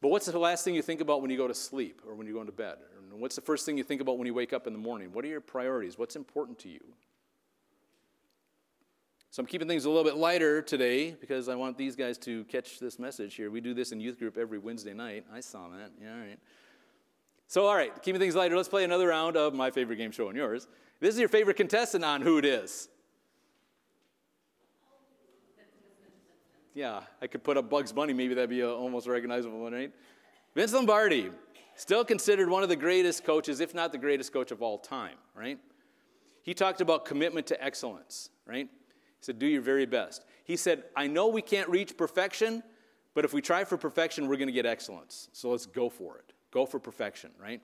But 0.02 0.10
what's 0.10 0.26
the 0.26 0.40
last 0.40 0.66
thing 0.66 0.74
you 0.74 0.82
think 0.82 1.00
about 1.00 1.22
when 1.22 1.30
you 1.30 1.38
go 1.38 1.48
to 1.48 1.54
sleep 1.54 2.02
or 2.08 2.16
when 2.16 2.26
you 2.26 2.34
go 2.34 2.42
into 2.42 2.52
bed? 2.52 2.78
what's 3.14 3.36
the 3.36 3.42
first 3.42 3.66
thing 3.66 3.78
you 3.78 3.84
think 3.84 4.02
about 4.02 4.18
when 4.18 4.26
you 4.26 4.34
wake 4.34 4.54
up 4.54 4.68
in 4.68 4.74
the 4.74 4.80
morning? 4.80 5.12
What 5.14 5.24
are 5.26 5.28
your 5.28 5.42
priorities? 5.42 5.98
What's 5.98 6.16
important 6.16 6.58
to 6.60 6.70
you? 6.70 6.80
So 9.30 9.42
I'm 9.42 9.46
keeping 9.46 9.68
things 9.68 9.86
a 9.86 9.90
little 9.90 10.04
bit 10.04 10.18
lighter 10.18 10.62
today 10.62 11.12
because 11.12 11.48
I 11.48 11.56
want 11.56 11.78
these 11.78 11.96
guys 11.96 12.18
to 12.20 12.44
catch 12.46 12.80
this 12.80 13.00
message 13.00 13.36
here. 13.36 13.52
We 13.52 13.62
do 13.62 13.74
this 13.74 13.92
in 13.92 14.00
youth 14.02 14.18
group 14.18 14.38
every 14.38 14.58
Wednesday 14.58 14.94
night. 14.94 15.26
I 15.32 15.40
saw 15.40 15.70
that. 15.70 15.92
Yeah, 16.02 16.14
all 16.14 16.20
right. 16.20 16.40
So, 17.52 17.66
all 17.66 17.76
right, 17.76 17.92
keeping 18.02 18.22
things 18.22 18.34
lighter, 18.34 18.56
let's 18.56 18.70
play 18.70 18.86
another 18.86 19.10
round 19.10 19.36
of 19.36 19.54
my 19.54 19.72
favorite 19.72 19.98
game 19.98 20.12
show 20.12 20.30
and 20.30 20.38
yours. 20.38 20.70
This 21.02 21.16
is 21.16 21.20
your 21.20 21.28
favorite 21.28 21.58
contestant 21.58 22.06
on 22.06 22.22
Who 22.22 22.38
It 22.38 22.46
Is. 22.46 22.88
Yeah, 26.74 27.02
I 27.22 27.28
could 27.28 27.44
put 27.44 27.58
up 27.58 27.70
Bugs 27.70 27.92
Bunny, 27.92 28.14
maybe 28.14 28.36
that'd 28.36 28.50
be 28.50 28.62
a 28.62 28.72
almost 28.72 29.06
recognizable 29.06 29.60
one, 29.60 29.74
right? 29.74 29.92
Vince 30.56 30.72
Lombardi, 30.72 31.30
still 31.76 32.06
considered 32.06 32.50
one 32.50 32.64
of 32.64 32.70
the 32.70 32.76
greatest 32.78 33.26
coaches, 33.26 33.60
if 33.60 33.76
not 33.76 33.92
the 33.92 33.98
greatest 33.98 34.32
coach 34.32 34.52
of 34.52 34.62
all 34.62 34.78
time, 34.78 35.18
right? 35.36 35.60
He 36.44 36.54
talked 36.54 36.80
about 36.80 37.04
commitment 37.04 37.48
to 37.48 37.62
excellence, 37.62 38.30
right? 38.46 38.70
He 38.70 39.26
said, 39.26 39.40
Do 39.40 39.46
your 39.46 39.62
very 39.62 39.86
best. 39.86 40.24
He 40.46 40.56
said, 40.56 40.86
I 40.96 41.08
know 41.08 41.28
we 41.28 41.42
can't 41.42 41.68
reach 41.68 41.98
perfection, 41.98 42.64
but 43.14 43.26
if 43.26 43.34
we 43.34 43.42
try 43.42 43.66
for 43.66 43.76
perfection, 43.76 44.30
we're 44.30 44.38
going 44.38 44.48
to 44.48 44.54
get 44.54 44.66
excellence. 44.66 45.28
So 45.34 45.50
let's 45.50 45.66
go 45.66 45.90
for 45.90 46.18
it. 46.18 46.32
Go 46.52 46.66
for 46.66 46.80
perfection, 46.80 47.32
right? 47.42 47.62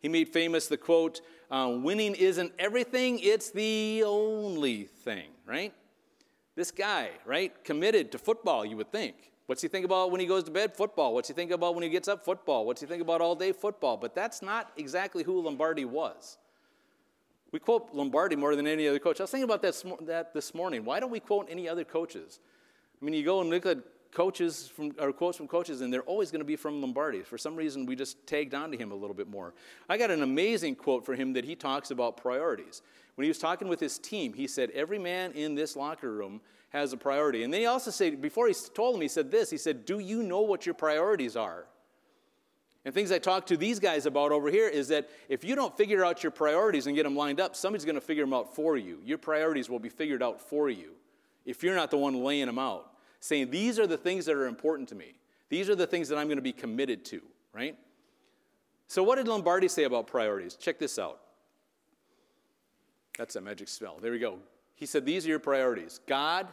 He 0.00 0.08
made 0.08 0.28
famous 0.28 0.66
the 0.66 0.76
quote, 0.76 1.20
uh, 1.50 1.78
winning 1.82 2.14
isn't 2.14 2.52
everything, 2.58 3.20
it's 3.20 3.50
the 3.50 4.02
only 4.04 4.84
thing, 4.84 5.30
right? 5.46 5.72
This 6.54 6.70
guy, 6.70 7.10
right, 7.24 7.52
committed 7.64 8.12
to 8.12 8.18
football, 8.18 8.64
you 8.64 8.76
would 8.76 8.90
think. 8.90 9.32
What's 9.46 9.62
he 9.62 9.68
think 9.68 9.84
about 9.84 10.10
when 10.10 10.20
he 10.20 10.26
goes 10.26 10.44
to 10.44 10.50
bed? 10.50 10.74
Football. 10.74 11.14
What's 11.14 11.28
he 11.28 11.34
think 11.34 11.50
about 11.50 11.74
when 11.74 11.82
he 11.82 11.88
gets 11.88 12.08
up? 12.08 12.24
Football. 12.24 12.64
What's 12.64 12.80
he 12.80 12.86
think 12.86 13.02
about 13.02 13.20
all 13.20 13.34
day? 13.34 13.52
Football. 13.52 13.96
But 13.96 14.14
that's 14.14 14.40
not 14.40 14.70
exactly 14.76 15.24
who 15.24 15.40
Lombardi 15.42 15.84
was. 15.84 16.38
We 17.50 17.58
quote 17.58 17.90
Lombardi 17.92 18.36
more 18.36 18.56
than 18.56 18.66
any 18.66 18.88
other 18.88 18.98
coach. 18.98 19.20
I 19.20 19.24
was 19.24 19.30
thinking 19.30 19.44
about 19.44 19.60
that, 19.62 20.06
that 20.06 20.32
this 20.32 20.54
morning. 20.54 20.84
Why 20.84 21.00
don't 21.00 21.10
we 21.10 21.20
quote 21.20 21.48
any 21.50 21.68
other 21.68 21.84
coaches? 21.84 22.38
I 23.00 23.04
mean, 23.04 23.14
you 23.14 23.24
go 23.24 23.40
and 23.40 23.50
look 23.50 23.66
at 23.66 23.78
coaches 24.12 24.68
from, 24.68 24.92
or 24.98 25.12
quotes 25.12 25.36
from 25.36 25.48
coaches, 25.48 25.80
and 25.80 25.92
they're 25.92 26.02
always 26.02 26.30
going 26.30 26.40
to 26.40 26.46
be 26.46 26.56
from 26.56 26.80
Lombardi. 26.80 27.22
For 27.22 27.38
some 27.38 27.56
reason, 27.56 27.86
we 27.86 27.96
just 27.96 28.26
tagged 28.26 28.54
on 28.54 28.70
to 28.70 28.76
him 28.76 28.92
a 28.92 28.94
little 28.94 29.14
bit 29.14 29.28
more. 29.28 29.54
I 29.88 29.96
got 29.96 30.10
an 30.10 30.22
amazing 30.22 30.76
quote 30.76 31.04
for 31.04 31.14
him 31.14 31.32
that 31.32 31.44
he 31.44 31.54
talks 31.54 31.90
about 31.90 32.16
priorities. 32.16 32.82
When 33.14 33.24
he 33.24 33.28
was 33.28 33.38
talking 33.38 33.68
with 33.68 33.80
his 33.80 33.98
team, 33.98 34.32
he 34.34 34.46
said, 34.46 34.70
Every 34.70 34.98
man 34.98 35.32
in 35.32 35.54
this 35.54 35.76
locker 35.76 36.12
room 36.12 36.40
has 36.70 36.92
a 36.92 36.96
priority. 36.96 37.42
And 37.42 37.52
then 37.52 37.60
he 37.60 37.66
also 37.66 37.90
said, 37.90 38.22
before 38.22 38.48
he 38.48 38.54
told 38.74 38.94
him, 38.94 39.02
he 39.02 39.08
said 39.08 39.30
this 39.30 39.50
He 39.50 39.58
said, 39.58 39.84
Do 39.84 39.98
you 39.98 40.22
know 40.22 40.42
what 40.42 40.66
your 40.66 40.74
priorities 40.74 41.36
are? 41.36 41.66
And 42.84 42.92
things 42.92 43.12
I 43.12 43.18
talk 43.18 43.46
to 43.46 43.56
these 43.56 43.78
guys 43.78 44.06
about 44.06 44.32
over 44.32 44.50
here 44.50 44.68
is 44.68 44.88
that 44.88 45.08
if 45.28 45.44
you 45.44 45.54
don't 45.54 45.76
figure 45.76 46.04
out 46.04 46.24
your 46.24 46.32
priorities 46.32 46.88
and 46.88 46.96
get 46.96 47.04
them 47.04 47.14
lined 47.14 47.40
up, 47.40 47.54
somebody's 47.54 47.84
going 47.84 47.94
to 47.94 48.00
figure 48.00 48.24
them 48.24 48.34
out 48.34 48.56
for 48.56 48.76
you. 48.76 48.98
Your 49.04 49.18
priorities 49.18 49.70
will 49.70 49.78
be 49.78 49.88
figured 49.88 50.20
out 50.20 50.40
for 50.40 50.68
you 50.68 50.90
if 51.44 51.62
you're 51.62 51.76
not 51.76 51.92
the 51.92 51.96
one 51.96 52.24
laying 52.24 52.46
them 52.46 52.58
out 52.58 52.91
saying, 53.22 53.50
These 53.50 53.78
are 53.78 53.86
the 53.86 53.96
things 53.96 54.26
that 54.26 54.34
are 54.34 54.46
important 54.46 54.88
to 54.90 54.94
me. 54.94 55.14
These 55.48 55.70
are 55.70 55.74
the 55.74 55.86
things 55.86 56.08
that 56.08 56.18
I'm 56.18 56.26
going 56.26 56.36
to 56.36 56.42
be 56.42 56.52
committed 56.52 57.04
to, 57.06 57.22
right? 57.54 57.76
So, 58.88 59.02
what 59.02 59.16
did 59.16 59.28
Lombardi 59.28 59.68
say 59.68 59.84
about 59.84 60.06
priorities? 60.06 60.56
Check 60.56 60.78
this 60.78 60.98
out. 60.98 61.20
That's 63.16 63.36
a 63.36 63.40
magic 63.40 63.68
spell. 63.68 63.98
There 64.00 64.12
we 64.12 64.18
go. 64.18 64.38
He 64.74 64.86
said, 64.86 65.06
These 65.06 65.24
are 65.24 65.30
your 65.30 65.38
priorities 65.38 66.00
God, 66.06 66.48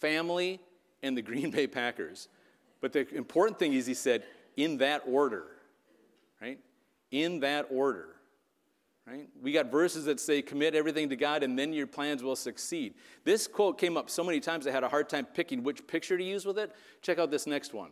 family, 0.00 0.60
and 1.02 1.16
the 1.16 1.22
Green 1.22 1.50
Bay 1.50 1.66
Packers. 1.66 2.28
But 2.80 2.92
the 2.92 3.08
important 3.14 3.58
thing 3.58 3.72
is, 3.72 3.86
he 3.86 3.94
said, 3.94 4.24
in 4.56 4.78
that 4.78 5.02
order, 5.06 5.46
right? 6.40 6.58
In 7.12 7.40
that 7.40 7.66
order. 7.70 8.08
Right? 9.06 9.28
We 9.42 9.50
got 9.52 9.70
verses 9.70 10.04
that 10.04 10.20
say, 10.20 10.42
commit 10.42 10.74
everything 10.74 11.08
to 11.08 11.16
God 11.16 11.42
and 11.42 11.58
then 11.58 11.72
your 11.72 11.88
plans 11.88 12.22
will 12.22 12.36
succeed. 12.36 12.94
This 13.24 13.48
quote 13.48 13.78
came 13.78 13.96
up 13.96 14.08
so 14.08 14.22
many 14.22 14.38
times 14.38 14.66
I 14.66 14.70
had 14.70 14.84
a 14.84 14.88
hard 14.88 15.08
time 15.08 15.26
picking 15.26 15.64
which 15.64 15.86
picture 15.86 16.16
to 16.16 16.22
use 16.22 16.46
with 16.46 16.58
it. 16.58 16.72
Check 17.00 17.18
out 17.18 17.30
this 17.30 17.46
next 17.46 17.74
one. 17.74 17.90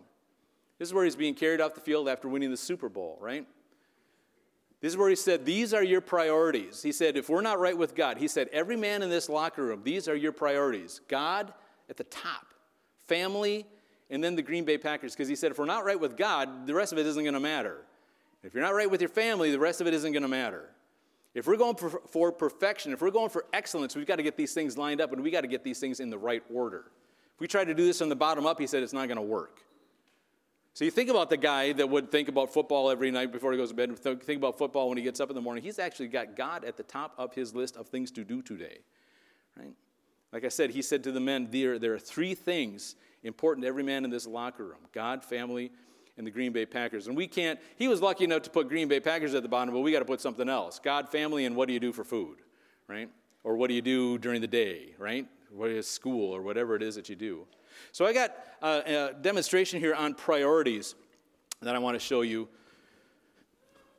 This 0.79 0.89
is 0.89 0.95
where 0.95 1.05
he's 1.05 1.17
being 1.17 1.35
carried 1.35 1.61
off 1.61 1.75
the 1.75 1.81
field 1.81 2.09
after 2.09 2.29
winning 2.29 2.51
the 2.51 2.57
Super 2.57 2.89
Bowl, 2.89 3.19
right? 3.21 3.47
This 4.81 4.93
is 4.93 4.97
where 4.97 5.11
he 5.11 5.17
said, 5.17 5.45
These 5.45 5.75
are 5.75 5.85
your 5.85 6.01
priorities. 6.01 6.83
He 6.83 6.93
said, 6.93 7.17
If 7.17 7.29
we're 7.29 7.43
not 7.43 7.61
right 7.61 7.77
with 7.77 7.95
God, 7.95 8.17
he 8.17 8.29
said, 8.29 8.49
Every 8.51 8.77
man 8.77 9.03
in 9.03 9.11
this 9.11 9.29
locker 9.29 9.65
room, 9.65 9.83
these 9.85 10.09
are 10.09 10.17
your 10.17 10.33
priorities. 10.33 11.03
God 11.09 11.53
at 11.91 11.99
the 11.99 12.05
top, 12.05 12.55
family, 13.07 13.67
and 14.09 14.25
then 14.25 14.37
the 14.37 14.43
Green 14.43 14.65
Bay 14.65 14.79
Packers. 14.79 15.13
Because 15.13 15.29
he 15.29 15.37
said, 15.37 15.51
If 15.51 15.59
we're 15.59 15.67
not 15.67 15.85
right 15.85 16.01
with 16.01 16.17
God, 16.17 16.67
the 16.67 16.73
rest 16.73 16.93
of 16.93 16.99
it 16.99 17.05
isn't 17.05 17.23
going 17.23 17.35
to 17.35 17.41
matter. 17.41 17.85
If 18.43 18.55
you're 18.55 18.63
not 18.63 18.75
right 18.75 18.91
with 18.91 19.03
your 19.03 19.11
family, 19.11 19.51
the 19.51 19.59
rest 19.59 19.83
of 19.83 19.87
it 19.87 19.93
isn't 19.93 20.13
going 20.13 20.23
to 20.23 20.29
matter. 20.29 20.71
If 21.35 21.47
we're 21.47 21.57
going 21.57 21.77
for 21.77 22.33
perfection, 22.33 22.93
if 22.93 23.01
we're 23.01 23.11
going 23.11 23.31
for 23.31 23.45
excellence, 23.53 23.95
we've 23.95 24.07
got 24.07 24.17
to 24.17 24.23
get 24.23 24.37
these 24.37 24.53
things 24.53 24.77
lined 24.77 25.01
up 25.01 25.13
and 25.13 25.23
we've 25.23 25.33
got 25.33 25.43
to 25.43 25.49
get 25.49 25.63
these 25.63 25.79
things 25.79 26.01
in 26.01 26.11
the 26.11 26.19
right 26.19 26.43
order. 26.53 26.87
If 27.35 27.41
we 27.41 27.47
try 27.47 27.65
to 27.65 27.75
do 27.75 27.87
this 27.87 27.99
from 27.99 28.09
the 28.09 28.17
bottom 28.17 28.47
up, 28.47 28.59
he 28.59 28.67
said 28.67 28.83
it's 28.83 28.93
not 28.93 29.07
going 29.07 29.17
to 29.17 29.23
work. 29.23 29.61
So 30.75 30.85
you 30.85 30.91
think 30.91 31.11
about 31.11 31.31
the 31.31 31.37
guy 31.37 31.73
that 31.73 31.89
would 31.89 32.11
think 32.11 32.29
about 32.29 32.53
football 32.53 32.91
every 32.91 33.11
night 33.11 33.33
before 33.33 33.53
he 33.53 33.59
goes 33.59 33.71
to 33.71 33.75
bed, 33.75 33.99
think 33.99 34.39
about 34.39 34.59
football 34.59 34.89
when 34.89 34.99
he 34.99 35.05
gets 35.05 35.21
up 35.21 35.29
in 35.29 35.35
the 35.35 35.41
morning. 35.41 35.63
He's 35.63 35.79
actually 35.79 36.09
got 36.09 36.37
God 36.37 36.65
at 36.65 36.77
the 36.77 36.83
top 36.83 37.15
of 37.19 37.35
his 37.35 37.55
list 37.55 37.77
of 37.77 37.89
things 37.89 38.11
to 38.13 38.25
do 38.25 38.41
today. 38.43 38.79
Right? 39.57 39.73
Like 40.33 40.45
I 40.45 40.49
said, 40.49 40.71
he 40.71 40.83
said 40.83 41.03
to 41.05 41.13
the 41.13 41.21
men, 41.21 41.49
there, 41.51 41.79
there 41.79 41.93
are 41.93 41.99
three 41.99 42.35
things 42.35 42.95
important 43.25 43.65
to 43.65 43.69
every 43.69 43.83
man 43.83 44.05
in 44.05 44.11
this 44.11 44.27
locker 44.27 44.65
room 44.65 44.79
God, 44.93 45.25
family, 45.25 45.71
and 46.21 46.27
the 46.27 46.31
Green 46.31 46.53
Bay 46.53 46.67
Packers. 46.67 47.07
And 47.07 47.17
we 47.17 47.27
can't, 47.27 47.59
he 47.77 47.89
was 47.89 48.03
lucky 48.03 48.25
enough 48.25 48.43
to 48.43 48.51
put 48.51 48.69
Green 48.69 48.89
Bay 48.89 49.01
Packers 49.01 49.33
at 49.33 49.43
the 49.43 49.49
bottom, 49.49 49.73
but 49.73 49.81
we 49.81 49.91
got 49.91 50.01
to 50.01 50.05
put 50.05 50.21
something 50.21 50.51
else 50.51 50.79
God, 50.79 51.09
family, 51.09 51.47
and 51.47 51.57
what 51.57 51.67
do 51.67 51.73
you 51.73 51.81
do 51.81 51.95
for 51.95 52.05
food, 52.05 52.37
right? 52.89 53.09
Or 53.43 53.57
what 53.57 53.69
do 53.69 53.75
you 53.75 53.81
do 53.81 54.19
during 54.19 54.43
the 54.43 54.47
day, 54.47 54.95
right? 54.99 55.27
What 55.51 55.71
is 55.71 55.89
school 55.89 56.37
or 56.37 56.43
whatever 56.43 56.77
it 56.77 56.83
is 56.83 56.95
that 56.97 57.09
you 57.09 57.17
do. 57.17 57.47
So 57.93 58.05
I 58.05 58.13
got 58.13 58.37
a, 58.61 59.13
a 59.13 59.15
demonstration 59.15 59.81
here 59.81 59.95
on 59.95 60.13
priorities 60.13 60.95
that 61.63 61.75
I 61.75 61.79
want 61.79 61.99
to 61.99 61.99
show 61.99 62.21
you 62.21 62.49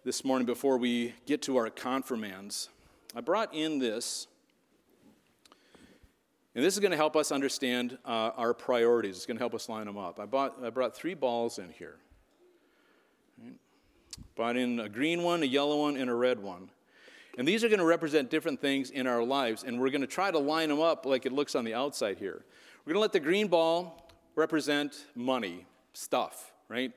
this 0.04 0.24
morning 0.24 0.46
before 0.46 0.78
we 0.78 1.16
get 1.26 1.42
to 1.44 1.58
our 1.58 1.72
confirmands. 1.72 2.70
I 3.16 3.22
brought 3.22 3.52
in 3.56 3.80
this. 3.80 4.28
And 6.54 6.64
this 6.64 6.76
is 6.76 6.80
going 6.82 6.92
to 6.92 6.98
help 6.98 7.16
us 7.16 7.32
understand 7.32 7.98
uh, 8.06 8.32
our 8.38 8.54
priorities. 8.54 9.16
It's 9.16 9.26
going 9.26 9.38
to 9.38 9.42
help 9.42 9.56
us 9.56 9.70
line 9.70 9.88
them 9.88 9.98
up. 9.98 10.20
I, 10.20 10.26
bought, 10.26 10.58
I 10.64 10.70
brought 10.70 10.96
three 10.96 11.16
balls 11.16 11.58
in 11.58 11.70
here. 11.70 11.96
Brought 14.36 14.58
in 14.58 14.80
a 14.80 14.90
green 14.90 15.24
one, 15.24 15.44
a 15.44 15.46
yellow 15.46 15.82
one, 15.82 15.98
and 15.98 16.10
a 16.10 16.14
red 16.14 16.40
one. 16.40 16.70
And 17.38 17.48
these 17.48 17.64
are 17.64 17.70
going 17.70 17.80
to 17.80 17.86
represent 17.86 18.30
different 18.30 18.60
things 18.60 18.90
in 18.90 19.08
our 19.08 19.24
lives, 19.24 19.64
and 19.64 19.80
we're 19.80 19.90
going 19.90 20.02
to 20.02 20.08
try 20.08 20.32
to 20.32 20.40
line 20.40 20.70
them 20.70 20.82
up 20.82 21.06
like 21.06 21.26
it 21.26 21.32
looks 21.32 21.56
on 21.56 21.64
the 21.64 21.74
outside 21.74 22.18
here. 22.18 22.44
We're 22.86 22.94
going 22.94 22.98
to 22.98 23.02
let 23.02 23.14
the 23.14 23.20
green 23.20 23.48
ball 23.48 24.10
represent 24.36 25.06
money, 25.16 25.66
stuff, 25.94 26.52
right? 26.68 26.92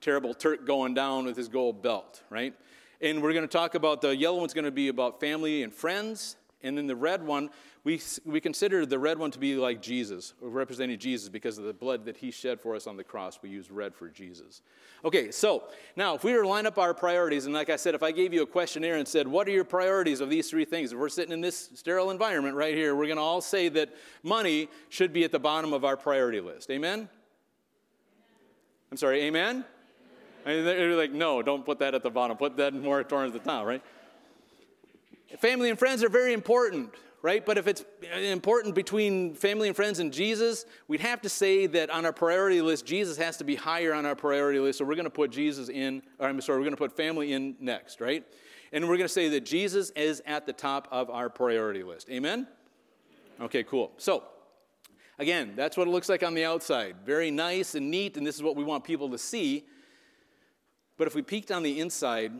Terrible 0.00 0.34
Turk 0.34 0.66
going 0.66 0.94
down 0.94 1.24
with 1.24 1.36
his 1.36 1.48
gold 1.48 1.82
belt, 1.82 2.22
right? 2.30 2.54
And 3.00 3.22
we're 3.22 3.32
going 3.32 3.46
to 3.46 3.48
talk 3.48 3.74
about 3.74 4.02
the 4.02 4.14
yellow 4.14 4.38
one's 4.38 4.52
going 4.52 4.64
to 4.64 4.70
be 4.70 4.88
about 4.88 5.20
family 5.20 5.62
and 5.62 5.72
friends, 5.72 6.36
and 6.62 6.76
then 6.76 6.86
the 6.86 6.96
red 6.96 7.24
one 7.24 7.50
we, 7.82 8.00
we 8.26 8.40
consider 8.42 8.84
the 8.84 8.98
red 8.98 9.18
one 9.18 9.30
to 9.30 9.38
be 9.38 9.56
like 9.56 9.80
Jesus, 9.80 10.34
representing 10.42 10.98
Jesus 10.98 11.30
because 11.30 11.56
of 11.56 11.64
the 11.64 11.72
blood 11.72 12.04
that 12.04 12.16
he 12.18 12.30
shed 12.30 12.60
for 12.60 12.76
us 12.76 12.86
on 12.86 12.98
the 12.98 13.04
cross. 13.04 13.38
We 13.40 13.48
use 13.48 13.70
red 13.70 13.94
for 13.94 14.10
Jesus. 14.10 14.60
Okay, 15.02 15.30
so 15.30 15.64
now 15.96 16.14
if 16.14 16.22
we 16.22 16.34
were 16.34 16.42
to 16.42 16.48
line 16.48 16.66
up 16.66 16.76
our 16.76 16.92
priorities, 16.92 17.46
and 17.46 17.54
like 17.54 17.70
I 17.70 17.76
said, 17.76 17.94
if 17.94 18.02
I 18.02 18.12
gave 18.12 18.34
you 18.34 18.42
a 18.42 18.46
questionnaire 18.46 18.96
and 18.96 19.08
said, 19.08 19.26
What 19.26 19.48
are 19.48 19.50
your 19.50 19.64
priorities 19.64 20.20
of 20.20 20.28
these 20.28 20.50
three 20.50 20.66
things? 20.66 20.92
If 20.92 20.98
we're 20.98 21.08
sitting 21.08 21.32
in 21.32 21.40
this 21.40 21.70
sterile 21.74 22.10
environment 22.10 22.54
right 22.54 22.74
here, 22.74 22.94
we're 22.94 23.06
going 23.06 23.16
to 23.16 23.22
all 23.22 23.40
say 23.40 23.70
that 23.70 23.94
money 24.22 24.68
should 24.90 25.14
be 25.14 25.24
at 25.24 25.32
the 25.32 25.38
bottom 25.38 25.72
of 25.72 25.82
our 25.82 25.96
priority 25.96 26.40
list. 26.40 26.70
Amen? 26.70 27.08
I'm 28.90 28.98
sorry, 28.98 29.22
amen? 29.22 29.64
amen? 30.46 30.64
they're 30.64 30.96
like, 30.96 31.12
No, 31.12 31.40
don't 31.40 31.64
put 31.64 31.78
that 31.78 31.94
at 31.94 32.02
the 32.02 32.10
bottom. 32.10 32.36
Put 32.36 32.58
that 32.58 32.74
more 32.74 33.02
towards 33.04 33.32
the 33.32 33.38
top, 33.38 33.64
right? 33.66 33.82
Family 35.38 35.70
and 35.70 35.78
friends 35.78 36.02
are 36.02 36.08
very 36.08 36.32
important 36.32 36.94
right? 37.22 37.44
But 37.44 37.58
if 37.58 37.66
it's 37.66 37.84
important 38.12 38.74
between 38.74 39.34
family 39.34 39.68
and 39.68 39.76
friends 39.76 39.98
and 39.98 40.12
Jesus, 40.12 40.64
we'd 40.88 41.00
have 41.00 41.20
to 41.22 41.28
say 41.28 41.66
that 41.66 41.90
on 41.90 42.06
our 42.06 42.12
priority 42.12 42.62
list, 42.62 42.86
Jesus 42.86 43.16
has 43.18 43.36
to 43.38 43.44
be 43.44 43.56
higher 43.56 43.92
on 43.92 44.06
our 44.06 44.14
priority 44.14 44.58
list. 44.58 44.78
So 44.78 44.84
we're 44.84 44.94
going 44.94 45.04
to 45.04 45.10
put 45.10 45.30
Jesus 45.30 45.68
in, 45.68 46.02
or 46.18 46.28
I'm 46.28 46.40
sorry, 46.40 46.58
we're 46.58 46.64
going 46.64 46.76
to 46.76 46.78
put 46.78 46.96
family 46.96 47.32
in 47.32 47.56
next, 47.60 48.00
right? 48.00 48.24
And 48.72 48.88
we're 48.88 48.96
going 48.96 49.08
to 49.08 49.12
say 49.12 49.28
that 49.30 49.44
Jesus 49.44 49.90
is 49.90 50.22
at 50.26 50.46
the 50.46 50.52
top 50.52 50.88
of 50.90 51.10
our 51.10 51.28
priority 51.28 51.82
list. 51.82 52.08
Amen? 52.10 52.46
Okay, 53.40 53.64
cool. 53.64 53.92
So, 53.98 54.24
again, 55.18 55.52
that's 55.56 55.76
what 55.76 55.88
it 55.88 55.90
looks 55.90 56.08
like 56.08 56.22
on 56.22 56.34
the 56.34 56.44
outside. 56.44 56.96
Very 57.04 57.30
nice 57.30 57.74
and 57.74 57.90
neat, 57.90 58.16
and 58.16 58.26
this 58.26 58.36
is 58.36 58.42
what 58.42 58.56
we 58.56 58.64
want 58.64 58.84
people 58.84 59.10
to 59.10 59.18
see. 59.18 59.64
But 60.96 61.06
if 61.06 61.14
we 61.14 61.22
peeked 61.22 61.50
on 61.50 61.62
the 61.62 61.80
inside, 61.80 62.32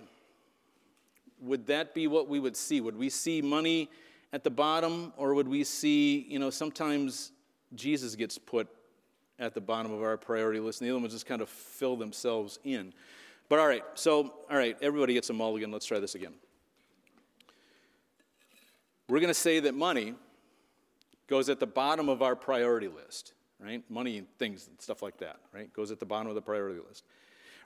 would 1.41 1.67
that 1.67 1.95
be 1.95 2.07
what 2.07 2.29
we 2.29 2.39
would 2.39 2.57
see? 2.57 2.81
Would 2.81 2.97
we 2.97 3.09
see 3.11 3.43
money 3.43 3.91
at 4.33 4.45
the 4.45 4.51
bottom, 4.51 5.13
or 5.17 5.35
would 5.35 5.49
we 5.49 5.65
see, 5.65 6.27
you 6.29 6.39
know, 6.39 6.51
sometimes 6.51 7.33
Jesus 7.75 8.15
gets 8.15 8.39
put 8.39 8.69
at 9.39 9.55
the 9.55 9.61
bottom 9.61 9.93
of 9.93 10.03
our 10.03 10.17
priority 10.17 10.61
list, 10.61 10.81
and 10.81 10.89
the 10.89 10.93
other 10.93 11.01
ones 11.01 11.13
just 11.13 11.27
kind 11.27 11.43
of 11.43 11.49
fill 11.49 11.97
themselves 11.97 12.59
in. 12.63 12.93
But 13.49 13.59
all 13.59 13.67
right, 13.67 13.83
so, 13.95 14.35
all 14.49 14.57
right, 14.57 14.77
everybody 14.81 15.15
gets 15.15 15.31
a 15.31 15.33
mulligan. 15.33 15.73
Let's 15.73 15.87
try 15.87 15.99
this 15.99 16.15
again. 16.15 16.35
We're 19.09 19.19
going 19.19 19.29
to 19.29 19.35
say 19.35 19.59
that 19.61 19.75
money 19.75 20.15
goes 21.27 21.49
at 21.49 21.59
the 21.59 21.67
bottom 21.67 22.09
of 22.09 22.23
our 22.23 22.37
priority 22.37 22.87
list, 22.87 23.33
right? 23.59 23.83
Money 23.91 24.19
and 24.19 24.29
things 24.39 24.69
and 24.69 24.81
stuff 24.81 25.03
like 25.03 25.19
that, 25.19 25.39
right? 25.53 25.73
Goes 25.73 25.91
at 25.91 25.99
the 25.99 26.07
bottom 26.07 26.29
of 26.29 26.37
the 26.37 26.43
priority 26.43 26.81
list. 26.87 27.05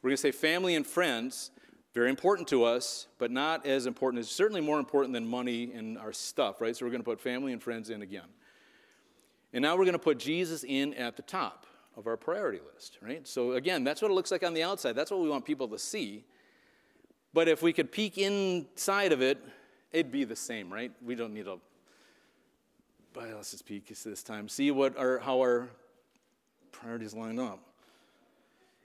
We're 0.00 0.08
going 0.08 0.16
to 0.16 0.22
say 0.22 0.32
family 0.32 0.74
and 0.74 0.86
friends 0.86 1.50
Very 1.94 2.10
important 2.10 2.48
to 2.48 2.64
us, 2.64 3.06
but 3.18 3.30
not 3.30 3.64
as 3.64 3.86
important 3.86 4.20
as 4.20 4.28
certainly 4.28 4.60
more 4.60 4.80
important 4.80 5.14
than 5.14 5.24
money 5.24 5.72
and 5.72 5.96
our 5.96 6.12
stuff, 6.12 6.60
right? 6.60 6.76
So 6.76 6.84
we're 6.84 6.90
going 6.90 7.00
to 7.00 7.04
put 7.04 7.20
family 7.20 7.52
and 7.52 7.62
friends 7.62 7.88
in 7.88 8.02
again. 8.02 8.26
And 9.52 9.62
now 9.62 9.76
we're 9.76 9.84
going 9.84 9.92
to 9.92 10.00
put 10.00 10.18
Jesus 10.18 10.64
in 10.64 10.92
at 10.94 11.14
the 11.14 11.22
top 11.22 11.66
of 11.96 12.08
our 12.08 12.16
priority 12.16 12.58
list, 12.74 12.98
right? 13.00 13.26
So 13.28 13.52
again, 13.52 13.84
that's 13.84 14.02
what 14.02 14.10
it 14.10 14.14
looks 14.14 14.32
like 14.32 14.42
on 14.42 14.54
the 14.54 14.64
outside. 14.64 14.96
That's 14.96 15.12
what 15.12 15.20
we 15.20 15.28
want 15.28 15.44
people 15.44 15.68
to 15.68 15.78
see. 15.78 16.24
But 17.32 17.46
if 17.46 17.62
we 17.62 17.72
could 17.72 17.92
peek 17.92 18.18
inside 18.18 19.12
of 19.12 19.22
it, 19.22 19.38
it'd 19.92 20.10
be 20.10 20.24
the 20.24 20.34
same, 20.34 20.72
right? 20.72 20.90
We 21.04 21.14
don't 21.14 21.32
need 21.32 21.46
a. 21.46 21.58
But 23.12 23.28
let's 23.36 23.52
just 23.52 23.66
peek 23.66 23.86
this 23.86 24.24
time. 24.24 24.48
See 24.48 24.72
what 24.72 24.98
our, 24.98 25.20
how 25.20 25.38
our 25.38 25.68
priorities 26.72 27.14
line 27.14 27.38
up. 27.38 27.60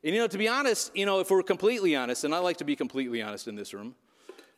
And 0.03 0.15
you 0.15 0.21
know, 0.21 0.27
to 0.27 0.37
be 0.37 0.47
honest, 0.47 0.95
you 0.95 1.05
know, 1.05 1.19
if 1.19 1.29
we're 1.29 1.43
completely 1.43 1.95
honest, 1.95 2.23
and 2.23 2.33
I 2.33 2.39
like 2.39 2.57
to 2.57 2.63
be 2.63 2.75
completely 2.75 3.21
honest 3.21 3.47
in 3.47 3.55
this 3.55 3.73
room, 3.73 3.95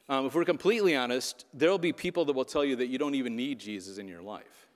um, 0.07 0.25
if 0.25 0.35
we're 0.35 0.45
completely 0.45 0.95
honest, 0.95 1.45
there'll 1.53 1.77
be 1.77 1.93
people 1.93 2.25
that 2.25 2.33
will 2.33 2.45
tell 2.45 2.65
you 2.65 2.75
that 2.75 2.87
you 2.87 2.97
don't 2.97 3.15
even 3.15 3.35
need 3.35 3.59
Jesus 3.59 3.97
in 3.97 4.07
your 4.07 4.21
life. 4.21 4.67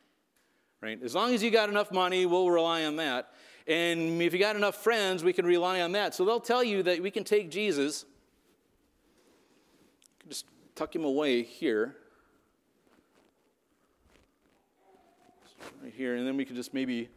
Right? 0.81 1.01
As 1.03 1.13
long 1.13 1.33
as 1.33 1.43
you 1.43 1.51
got 1.51 1.69
enough 1.69 1.91
money, 1.91 2.25
we'll 2.25 2.49
rely 2.49 2.85
on 2.85 2.95
that. 2.97 3.33
And 3.67 4.21
if 4.21 4.33
you 4.33 4.39
got 4.39 4.55
enough 4.55 4.75
friends, 4.75 5.23
we 5.23 5.33
can 5.33 5.45
rely 5.45 5.81
on 5.81 5.91
that. 5.93 6.13
So 6.13 6.25
they'll 6.25 6.39
tell 6.39 6.63
you 6.63 6.83
that 6.83 7.01
we 7.01 7.11
can 7.11 7.23
take 7.23 7.49
Jesus, 7.49 8.05
just 10.29 10.45
tuck 10.75 10.95
him 10.95 11.03
away 11.03 11.43
here, 11.43 11.95
right 15.83 15.93
here, 15.95 16.15
and 16.15 16.27
then 16.27 16.37
we 16.37 16.45
can 16.45 16.55
just 16.55 16.73
maybe 16.73 17.09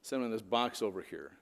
send 0.00 0.22
him 0.22 0.26
in 0.26 0.32
this 0.32 0.42
box 0.42 0.82
over 0.82 1.02
here. 1.02 1.32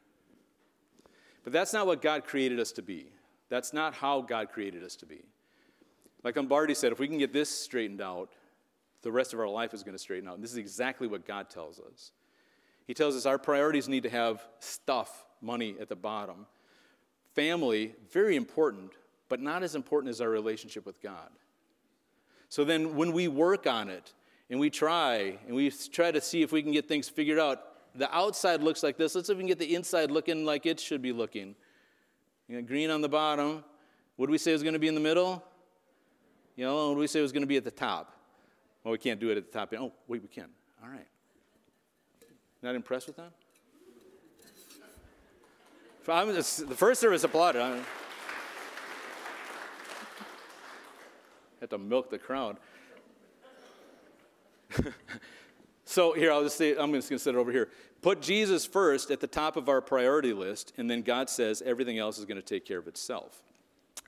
But 1.42 1.52
that's 1.52 1.72
not 1.72 1.86
what 1.86 2.02
God 2.02 2.24
created 2.24 2.60
us 2.60 2.72
to 2.72 2.82
be. 2.82 3.06
That's 3.48 3.72
not 3.72 3.94
how 3.94 4.20
God 4.20 4.50
created 4.50 4.84
us 4.84 4.96
to 4.96 5.06
be. 5.06 5.24
Like 6.22 6.36
Lombardi 6.36 6.74
said, 6.74 6.92
if 6.92 6.98
we 6.98 7.08
can 7.08 7.18
get 7.18 7.32
this 7.32 7.48
straightened 7.48 8.00
out, 8.00 8.30
the 9.02 9.10
rest 9.10 9.32
of 9.32 9.40
our 9.40 9.48
life 9.48 9.72
is 9.72 9.82
going 9.82 9.94
to 9.94 9.98
straighten 9.98 10.28
out. 10.28 10.34
And 10.34 10.44
this 10.44 10.52
is 10.52 10.58
exactly 10.58 11.08
what 11.08 11.26
God 11.26 11.48
tells 11.48 11.80
us. 11.80 12.12
He 12.86 12.94
tells 12.94 13.16
us 13.16 13.24
our 13.24 13.38
priorities 13.38 13.88
need 13.88 14.02
to 14.02 14.10
have 14.10 14.46
stuff, 14.58 15.24
money 15.40 15.76
at 15.80 15.88
the 15.88 15.96
bottom. 15.96 16.46
Family, 17.34 17.94
very 18.12 18.36
important, 18.36 18.92
but 19.28 19.40
not 19.40 19.62
as 19.62 19.74
important 19.74 20.10
as 20.10 20.20
our 20.20 20.28
relationship 20.28 20.84
with 20.84 21.00
God. 21.00 21.30
So 22.48 22.64
then 22.64 22.96
when 22.96 23.12
we 23.12 23.28
work 23.28 23.66
on 23.66 23.88
it 23.88 24.12
and 24.50 24.58
we 24.58 24.70
try 24.70 25.38
and 25.46 25.54
we 25.54 25.70
try 25.70 26.10
to 26.10 26.20
see 26.20 26.42
if 26.42 26.52
we 26.52 26.62
can 26.62 26.72
get 26.72 26.88
things 26.88 27.08
figured 27.08 27.38
out, 27.38 27.62
the 27.94 28.14
outside 28.14 28.62
looks 28.62 28.82
like 28.82 28.96
this. 28.96 29.14
Let's 29.14 29.26
see 29.26 29.32
if 29.32 29.36
we 29.36 29.42
can 29.42 29.48
get 29.48 29.58
the 29.58 29.74
inside 29.74 30.10
looking 30.10 30.44
like 30.44 30.66
it 30.66 30.78
should 30.80 31.02
be 31.02 31.12
looking. 31.12 31.54
You 32.48 32.60
green 32.62 32.90
on 32.90 33.00
the 33.00 33.08
bottom. 33.08 33.64
What 34.16 34.26
do 34.26 34.32
we 34.32 34.38
say 34.38 34.52
was 34.52 34.62
going 34.62 34.72
to 34.72 34.78
be 34.78 34.88
in 34.88 34.94
the 34.94 35.00
middle? 35.00 35.42
Yellow. 36.56 36.88
What 36.88 36.94
do 36.96 37.00
we 37.00 37.06
say 37.06 37.20
was 37.20 37.32
going 37.32 37.42
to 37.42 37.46
be 37.46 37.56
at 37.56 37.64
the 37.64 37.70
top? 37.70 38.16
Well, 38.82 38.92
we 38.92 38.98
can't 38.98 39.20
do 39.20 39.30
it 39.30 39.36
at 39.36 39.50
the 39.50 39.58
top. 39.58 39.72
Oh, 39.78 39.92
wait, 40.08 40.22
we 40.22 40.28
can. 40.28 40.48
All 40.82 40.88
right. 40.88 41.06
Not 42.62 42.74
impressed 42.74 43.06
with 43.06 43.16
that? 43.16 43.32
Just, 46.34 46.68
the 46.68 46.74
first 46.74 47.00
service 47.00 47.22
applauded. 47.22 47.62
I 47.62 47.78
had 51.60 51.70
to 51.70 51.78
milk 51.78 52.10
the 52.10 52.18
crowd. 52.18 52.56
So 55.90 56.12
here, 56.12 56.30
I'll 56.30 56.44
just 56.44 56.56
say, 56.56 56.76
I'm 56.76 56.92
just 56.92 57.10
going 57.10 57.18
to 57.18 57.18
set 57.18 57.34
it 57.34 57.38
over 57.38 57.50
here. 57.50 57.68
Put 58.00 58.22
Jesus 58.22 58.64
first 58.64 59.10
at 59.10 59.18
the 59.18 59.26
top 59.26 59.56
of 59.56 59.68
our 59.68 59.80
priority 59.80 60.32
list, 60.32 60.72
and 60.78 60.88
then 60.88 61.02
God 61.02 61.28
says 61.28 61.64
everything 61.66 61.98
else 61.98 62.16
is 62.16 62.26
going 62.26 62.36
to 62.36 62.46
take 62.46 62.64
care 62.64 62.78
of 62.78 62.86
itself. 62.86 63.42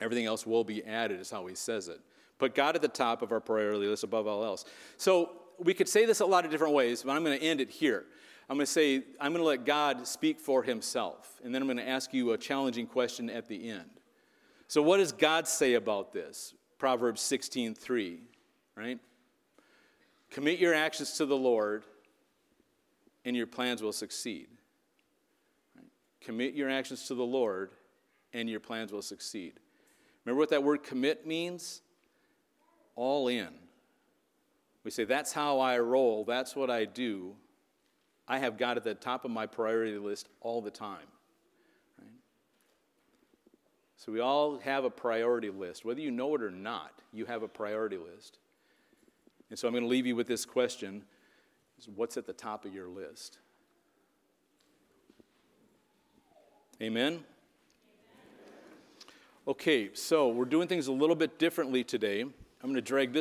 Everything 0.01 0.25
else 0.25 0.47
will 0.47 0.63
be 0.63 0.85
added, 0.85 1.21
is 1.21 1.29
how 1.29 1.45
he 1.47 1.57
says 1.57 1.89
it. 1.89 1.99
Put 2.39 2.55
God 2.55 2.77
at 2.77 2.83
the 2.83 2.89
top 2.89 3.21
of 3.21 3.33
our 3.33 3.41
priority 3.41 3.89
list 3.89 4.05
above 4.05 4.29
all 4.29 4.45
else. 4.45 4.65
So 4.97 5.33
we 5.59 5.75
could 5.75 5.89
say 5.89 6.07
this 6.07 6.21
a 6.21 6.25
lot 6.25 6.45
of 6.45 6.53
different 6.53 6.73
ways, 6.73 7.03
but 7.03 7.17
I'm 7.17 7.25
going 7.25 7.37
to 7.37 7.45
end 7.45 7.61
it 7.61 7.69
here. 7.69 8.05
I'm 8.49 8.57
going 8.57 8.67
to 8.67 8.73
say, 8.73 9.03
I'm 9.21 9.33
going 9.33 9.43
to 9.43 9.49
let 9.49 9.65
God 9.65 10.07
speak 10.07 10.39
for 10.39 10.63
himself, 10.63 11.41
and 11.43 11.53
then 11.53 11.63
I'm 11.63 11.67
going 11.67 11.79
to 11.79 11.89
ask 11.89 12.15
you 12.15 12.31
a 12.31 12.39
challenging 12.39 12.87
question 12.87 13.29
at 13.29 13.49
the 13.49 13.69
end. 13.69 13.91
So, 14.69 14.83
what 14.83 14.99
does 14.99 15.11
God 15.11 15.49
say 15.49 15.75
about 15.75 16.13
this? 16.13 16.55
Proverbs 16.79 17.21
16 17.23 17.75
3, 17.75 18.21
right? 18.77 19.01
Commit 20.33 20.59
your 20.59 20.73
actions 20.73 21.13
to 21.19 21.27
the 21.27 21.37
Lord, 21.37 21.85
and 23.27 23.37
your 23.37 23.47
plans 23.47 23.83
will 23.83 23.93
succeed. 23.93 24.49
Right? 25.77 25.85
Commit 26.23 26.55
your 26.55 26.71
actions 26.71 27.07
to 27.09 27.15
the 27.15 27.23
Lord, 27.23 27.73
and 28.33 28.49
your 28.49 28.59
plans 28.59 28.93
will 28.93 29.03
succeed. 29.03 29.61
Remember 30.25 30.41
what 30.41 30.49
that 30.49 30.65
word 30.65 30.83
commit 30.83 31.27
means? 31.27 31.83
All 32.97 33.29
in. 33.29 33.51
We 34.85 34.91
say, 34.91 35.05
that's 35.05 35.35
how 35.35 35.61
I 35.61 35.79
roll, 35.79 36.25
that's 36.25 36.57
what 36.57 36.71
I 36.71 36.87
do. 36.87 37.37
I 38.27 38.39
have 38.39 38.57
God 38.57 38.79
at 38.79 38.85
the 38.85 38.95
top 38.95 39.27
of 39.27 39.31
my 39.31 39.47
priority 39.47 39.99
list 39.99 40.29
all 40.41 40.63
the 40.63 40.71
time. 40.71 41.07
Right? 42.01 42.09
So 43.97 44.13
we 44.13 44.21
all 44.21 44.59
have 44.61 44.85
a 44.85 44.91
priority 44.91 45.51
list. 45.51 45.85
Whether 45.85 46.01
you 46.01 46.11
know 46.11 46.35
it 46.37 46.43
or 46.43 46.51
not, 46.51 46.93
you 47.13 47.27
have 47.27 47.43
a 47.43 47.49
priority 47.49 47.99
list. 47.99 48.39
And 49.53 49.59
so 49.59 49.69
I'm 49.69 49.75
going 49.75 49.85
to 49.85 49.89
leave 49.89 50.07
you 50.07 50.17
with 50.17 50.29
this 50.29 50.47
question 50.47 51.03
what's 51.95 52.17
at 52.17 52.27
the 52.27 52.33
top 52.33 52.65
of 52.65 52.73
your 52.73 52.89
list? 52.89 53.37
Amen? 56.81 57.23
Okay, 59.47 59.91
so 59.93 60.29
we're 60.29 60.47
doing 60.47 60.69
things 60.69 60.87
a 60.87 60.93
little 60.93 61.15
bit 61.15 61.39
differently 61.39 61.85
today. 61.85 62.23
I'm 62.23 62.33
going 62.63 62.77
to 62.77 62.81
drag 62.81 63.13
this 63.13 63.21